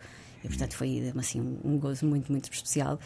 Portanto, 0.47 0.75
foi 0.75 1.11
assim, 1.17 1.59
um, 1.63 1.77
gozo 1.77 2.05
muito, 2.05 2.31
muito 2.31 2.51
especial. 2.51 2.99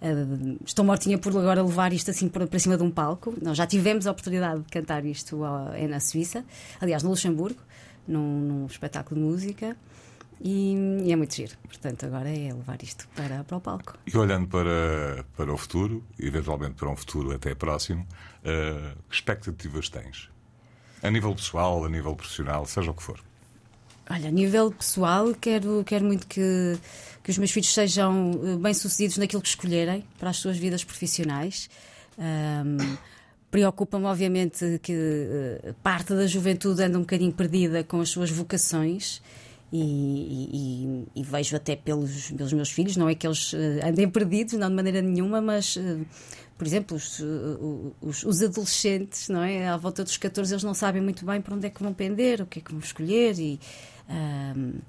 Uh, 0.00 0.58
estou 0.64 0.84
mortinha 0.84 1.18
por 1.18 1.36
agora 1.36 1.62
levar 1.62 1.92
isto 1.92 2.10
assim 2.10 2.28
para, 2.28 2.46
para, 2.46 2.58
cima 2.58 2.76
de 2.76 2.82
um 2.82 2.90
palco. 2.90 3.34
Nós 3.42 3.56
já 3.56 3.66
tivemos 3.66 4.06
a 4.06 4.12
oportunidade 4.12 4.62
de 4.62 4.68
cantar 4.68 5.04
isto 5.04 5.44
ao, 5.44 5.72
é 5.72 5.86
na 5.86 6.00
Suíça, 6.00 6.44
aliás, 6.80 7.02
no 7.02 7.10
Luxemburgo, 7.10 7.60
num, 8.06 8.40
num 8.40 8.66
espetáculo 8.66 9.20
de 9.20 9.26
música. 9.26 9.76
E, 10.40 10.74
e, 11.04 11.12
é 11.12 11.16
muito 11.16 11.34
giro. 11.34 11.56
Portanto, 11.64 12.06
agora 12.06 12.30
é 12.30 12.52
levar 12.52 12.80
isto 12.82 13.08
para, 13.08 13.42
para 13.42 13.56
o 13.56 13.60
palco. 13.60 13.98
E 14.06 14.16
olhando 14.16 14.46
para, 14.46 15.24
para 15.36 15.52
o 15.52 15.56
futuro, 15.56 16.04
eventualmente 16.18 16.74
para 16.74 16.88
um 16.88 16.96
futuro 16.96 17.32
até 17.32 17.54
próximo, 17.54 18.02
uh, 18.02 18.96
que 19.08 19.16
expectativas 19.16 19.88
tens? 19.88 20.30
A 21.02 21.10
nível 21.10 21.34
pessoal, 21.34 21.84
a 21.84 21.88
nível 21.88 22.14
profissional, 22.14 22.64
seja 22.66 22.90
o 22.90 22.94
que 22.94 23.02
for. 23.02 23.20
Olha, 24.10 24.28
a 24.28 24.32
nível 24.32 24.72
pessoal, 24.72 25.34
quero, 25.38 25.84
quero 25.84 26.04
muito 26.04 26.26
que, 26.26 26.78
que 27.22 27.30
os 27.30 27.36
meus 27.36 27.50
filhos 27.50 27.72
sejam 27.72 28.40
eh, 28.42 28.56
bem-sucedidos 28.56 29.18
naquilo 29.18 29.42
que 29.42 29.48
escolherem 29.48 30.02
para 30.18 30.30
as 30.30 30.38
suas 30.38 30.56
vidas 30.56 30.82
profissionais. 30.82 31.68
Um, 32.18 32.96
Preocupa-me, 33.50 34.04
obviamente, 34.04 34.78
que 34.82 34.92
uh, 34.92 35.74
parte 35.82 36.14
da 36.14 36.26
juventude 36.26 36.82
anda 36.82 36.98
um 36.98 37.00
bocadinho 37.00 37.32
perdida 37.32 37.82
com 37.82 38.00
as 38.00 38.10
suas 38.10 38.30
vocações. 38.30 39.22
E, 39.70 39.78
e, 41.14 41.20
e, 41.20 41.22
vejo 41.22 41.54
até 41.54 41.76
pelos, 41.76 42.30
pelos 42.30 42.52
meus 42.54 42.70
filhos, 42.70 42.96
não 42.96 43.08
é 43.08 43.14
que 43.14 43.26
eles 43.26 43.52
uh, 43.52 43.56
andem 43.86 44.08
perdidos, 44.08 44.54
não 44.54 44.68
de 44.68 44.74
maneira 44.74 45.02
nenhuma, 45.02 45.40
mas, 45.42 45.78
por 46.56 46.66
exemplo, 46.66 46.96
os, 46.96 47.22
os, 48.00 48.24
os, 48.24 48.42
adolescentes, 48.42 49.28
não 49.28 49.42
é? 49.42 49.68
À 49.68 49.76
volta 49.76 50.04
dos 50.04 50.16
14, 50.16 50.54
eles 50.54 50.64
não 50.64 50.74
sabem 50.74 51.02
muito 51.02 51.24
bem 51.24 51.40
para 51.40 51.54
onde 51.54 51.66
é 51.66 51.70
que 51.70 51.82
vão 51.82 51.92
pender, 51.92 52.40
o 52.42 52.46
que 52.46 52.58
é 52.58 52.62
que 52.62 52.70
vão 52.70 52.80
escolher 52.80 53.38
e 53.38 53.58
um, 54.08 54.80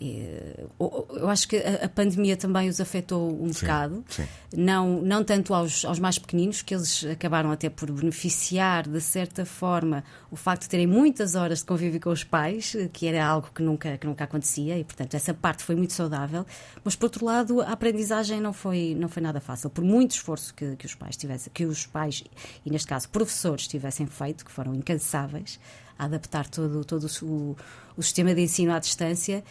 eu 0.00 1.28
acho 1.28 1.48
que 1.48 1.56
a, 1.56 1.88
pandemia 1.88 2.36
também 2.36 2.68
os 2.68 2.80
afetou 2.80 3.32
um 3.42 3.52
sim, 3.52 3.60
bocado, 3.60 4.04
sim. 4.08 4.24
Não, 4.56 5.02
não 5.02 5.24
tanto 5.24 5.52
aos, 5.52 5.84
aos 5.84 5.98
mais 5.98 6.18
pequeninos, 6.18 6.62
que 6.62 6.72
eles 6.72 7.04
acabaram 7.04 7.50
até 7.50 7.68
por 7.68 7.90
beneficiar, 7.90 8.86
de 8.86 9.00
certa 9.00 9.44
forma, 9.44 10.04
o 10.30 10.36
facto 10.36 10.62
de 10.62 10.68
terem 10.68 10.86
muitas 10.86 11.34
horas 11.34 11.58
de 11.58 11.64
convívio 11.64 12.00
com 12.00 12.10
os 12.10 12.22
pais, 12.22 12.76
que 12.92 13.06
era 13.06 13.26
algo 13.26 13.50
que 13.52 13.60
nunca, 13.60 13.98
que 13.98 14.06
nunca 14.06 14.24
acontecia, 14.24 14.78
e 14.78 14.84
portanto 14.84 15.14
essa 15.14 15.34
parte 15.34 15.64
foi 15.64 15.74
muito 15.74 15.92
saudável. 15.92 16.46
Mas 16.84 16.94
por 16.94 17.06
outro 17.06 17.24
lado, 17.24 17.60
a 17.60 17.72
aprendizagem 17.72 18.40
não 18.40 18.52
foi, 18.52 18.94
não 18.96 19.08
foi 19.08 19.22
nada 19.22 19.40
fácil, 19.40 19.68
por 19.68 19.82
muito 19.82 20.12
esforço 20.12 20.54
que, 20.54 20.76
que 20.76 20.86
os 20.86 20.94
pais 20.94 21.16
tivessem, 21.16 21.52
que 21.52 21.64
os 21.64 21.86
pais, 21.86 22.22
e 22.64 22.70
neste 22.70 22.86
caso 22.86 23.08
professores, 23.08 23.66
tivessem 23.66 24.06
feito, 24.06 24.44
que 24.44 24.52
foram 24.52 24.72
incansáveis 24.74 25.58
a 25.98 26.04
adaptar 26.04 26.48
todo, 26.48 26.84
todo 26.84 27.06
o, 27.22 27.56
o 27.96 28.02
sistema 28.02 28.34
de 28.34 28.42
ensino 28.42 28.72
à 28.72 28.78
distância. 28.78 29.42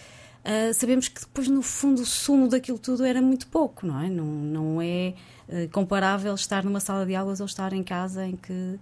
Uh, 0.48 0.74
sabemos 0.74 1.10
que 1.10 1.20
depois, 1.20 1.50
no 1.50 1.62
fundo, 1.62 2.02
o 2.02 2.06
sumo 2.06 2.48
daquilo 2.48 2.80
tudo 2.80 3.04
era 3.04 3.22
muito 3.22 3.48
pouco, 3.48 3.86
não 3.86 4.02
é? 4.02 4.08
Não, 4.08 4.26
não 4.26 4.82
é 4.82 5.14
uh, 5.50 5.70
comparável 5.72 6.34
estar 6.34 6.64
numa 6.64 6.80
sala 6.80 7.06
de 7.06 7.14
aulas 7.16 7.42
ou 7.42 7.46
estar 7.46 7.74
em 7.74 7.84
casa 7.84 8.26
em 8.26 8.38
que 8.38 8.54
uh, 8.54 8.80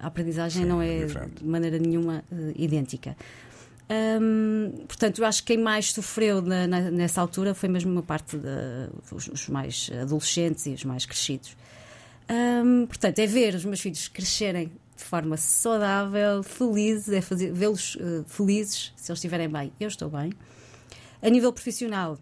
a 0.00 0.06
aprendizagem 0.06 0.62
Sim, 0.62 0.68
não 0.68 0.80
é, 0.80 0.98
é 0.98 1.06
de 1.06 1.44
maneira 1.44 1.78
nenhuma 1.78 2.22
idêntica. 2.54 3.16
Um, 3.88 4.84
portanto, 4.86 5.20
eu 5.20 5.26
acho 5.26 5.42
que 5.42 5.54
quem 5.54 5.62
mais 5.62 5.92
sofreu 5.92 6.42
na, 6.42 6.66
na, 6.66 6.90
nessa 6.90 7.20
altura 7.20 7.54
foi 7.54 7.68
mesmo 7.68 7.90
uma 7.90 8.02
parte 8.02 8.36
dos 8.36 9.28
os 9.28 9.48
mais 9.48 9.90
adolescentes 10.00 10.66
e 10.66 10.70
os 10.70 10.84
mais 10.84 11.06
crescidos. 11.06 11.56
Um, 12.28 12.86
portanto, 12.86 13.18
é 13.20 13.26
ver 13.26 13.54
os 13.54 13.64
meus 13.64 13.80
filhos 13.80 14.08
crescerem 14.08 14.72
de 14.96 15.04
forma 15.04 15.36
saudável, 15.36 16.42
feliz, 16.42 17.08
é 17.08 17.20
vê-los 17.20 17.96
uh, 17.96 18.24
felizes, 18.26 18.92
se 18.96 19.10
eles 19.10 19.18
estiverem 19.18 19.48
bem, 19.48 19.72
eu 19.78 19.88
estou 19.88 20.08
bem. 20.08 20.32
A 21.22 21.28
nível 21.28 21.52
profissional, 21.52 22.18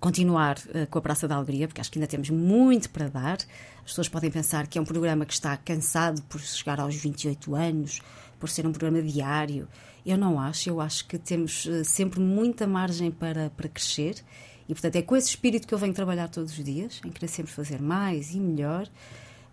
continuar 0.00 0.58
uh, 0.58 0.86
com 0.88 0.98
a 0.98 1.02
Praça 1.02 1.28
da 1.28 1.36
Alegria, 1.36 1.68
porque 1.68 1.80
acho 1.80 1.90
que 1.90 1.98
ainda 1.98 2.08
temos 2.08 2.30
muito 2.30 2.90
para 2.90 3.08
dar. 3.08 3.38
As 3.78 3.90
pessoas 3.90 4.08
podem 4.08 4.30
pensar 4.30 4.66
que 4.66 4.78
é 4.78 4.80
um 4.80 4.84
programa 4.84 5.26
que 5.26 5.32
está 5.32 5.56
cansado 5.56 6.22
por 6.22 6.40
chegar 6.40 6.80
aos 6.80 6.94
28 6.94 7.54
anos, 7.54 8.00
por 8.40 8.48
ser 8.48 8.66
um 8.66 8.72
programa 8.72 9.02
diário. 9.02 9.68
Eu 10.04 10.16
não 10.16 10.40
acho, 10.40 10.70
eu 10.70 10.80
acho 10.80 11.06
que 11.06 11.18
temos 11.18 11.66
uh, 11.66 11.84
sempre 11.84 12.20
muita 12.20 12.66
margem 12.66 13.10
para, 13.10 13.50
para 13.50 13.68
crescer 13.68 14.22
e, 14.68 14.74
portanto, 14.74 14.96
é 14.96 15.02
com 15.02 15.16
esse 15.16 15.28
espírito 15.28 15.66
que 15.66 15.74
eu 15.74 15.78
venho 15.78 15.94
trabalhar 15.94 16.28
todos 16.28 16.58
os 16.58 16.64
dias, 16.64 17.00
em 17.04 17.10
querer 17.10 17.28
sempre 17.28 17.52
fazer 17.52 17.80
mais 17.80 18.34
e 18.34 18.40
melhor. 18.40 18.88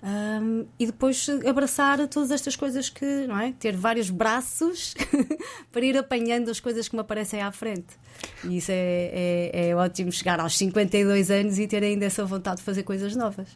Um, 0.03 0.65
e 0.77 0.85
depois 0.85 1.29
abraçar 1.47 2.05
todas 2.09 2.29
estas 2.29 2.57
coisas 2.57 2.89
que, 2.89 3.25
não 3.25 3.39
é? 3.39 3.53
Ter 3.53 3.73
vários 3.73 4.09
braços 4.09 4.93
para 5.71 5.85
ir 5.85 5.97
apanhando 5.97 6.51
as 6.51 6.59
coisas 6.59 6.89
que 6.89 6.95
me 6.95 6.99
aparecem 7.01 7.41
à 7.41 7.49
frente. 7.53 7.97
E 8.43 8.57
isso 8.57 8.71
é, 8.71 8.75
é, 8.75 9.69
é, 9.69 9.75
ótimo 9.75 10.11
chegar 10.11 10.39
aos 10.39 10.57
52 10.57 11.31
anos 11.31 11.57
e 11.57 11.67
ter 11.67 11.83
ainda 11.83 12.05
essa 12.05 12.25
vontade 12.25 12.57
de 12.57 12.63
fazer 12.63 12.83
coisas 12.83 13.15
novas. 13.15 13.47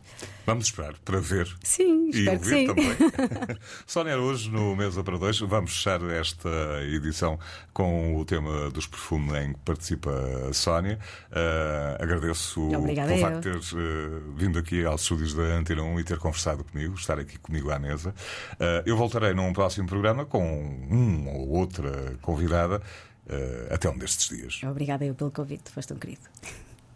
Vamos 0.46 0.66
esperar 0.66 0.94
para 1.04 1.20
ver. 1.20 1.54
Sim, 1.62 2.10
e 2.14 2.30
ouvir 2.30 2.46
sim. 2.46 2.68
também. 2.68 2.88
Sónia, 3.86 4.18
hoje 4.18 4.50
no 4.50 4.76
Mesa 4.76 5.04
para 5.04 5.18
Dois, 5.18 5.40
vamos 5.40 5.76
fechar 5.76 6.02
esta 6.10 6.50
edição 6.84 7.38
com 7.74 8.16
o 8.16 8.26
tema 8.26 8.70
dos 8.72 8.88
perfumes 8.88 9.36
em 9.36 9.54
que 9.54 9.60
participa 9.60 10.12
a 10.50 10.54
Sónia. 10.54 10.98
Uh, 11.30 12.02
agradeço 12.02 12.62
Obrigada 12.74 13.14
o 13.14 13.18
facto 13.20 13.36
de 13.36 13.42
teres 13.42 13.74
uh, 13.74 13.78
vindo 14.36 14.58
aqui 14.58 14.86
aos 14.86 15.02
estúdios 15.02 15.34
da 15.34 15.44
Antena 15.44 15.84
1 15.84 16.00
e 16.00 16.04
ter 16.04 16.18
conversado 16.18 16.37
comigo, 16.64 16.96
estar 16.96 17.20
aqui 17.20 17.38
comigo 17.38 17.72
à 17.72 17.80
mesa. 17.80 18.14
Uh, 18.54 18.84
eu 18.86 18.96
voltarei 18.98 19.34
num 19.34 19.54
próximo 19.54 19.88
programa 19.88 20.26
com 20.26 20.44
um 20.90 21.28
ou 21.30 21.50
outra 21.50 22.16
convidada 22.22 22.82
uh, 23.28 23.74
até 23.74 23.90
um 23.90 23.98
destes 23.98 24.30
dias. 24.30 24.62
Obrigada 24.64 25.06
eu 25.06 25.16
pelo 25.16 25.32
convite, 25.32 25.72
foste 25.72 25.94
um 25.94 25.98
querido. 25.98 26.22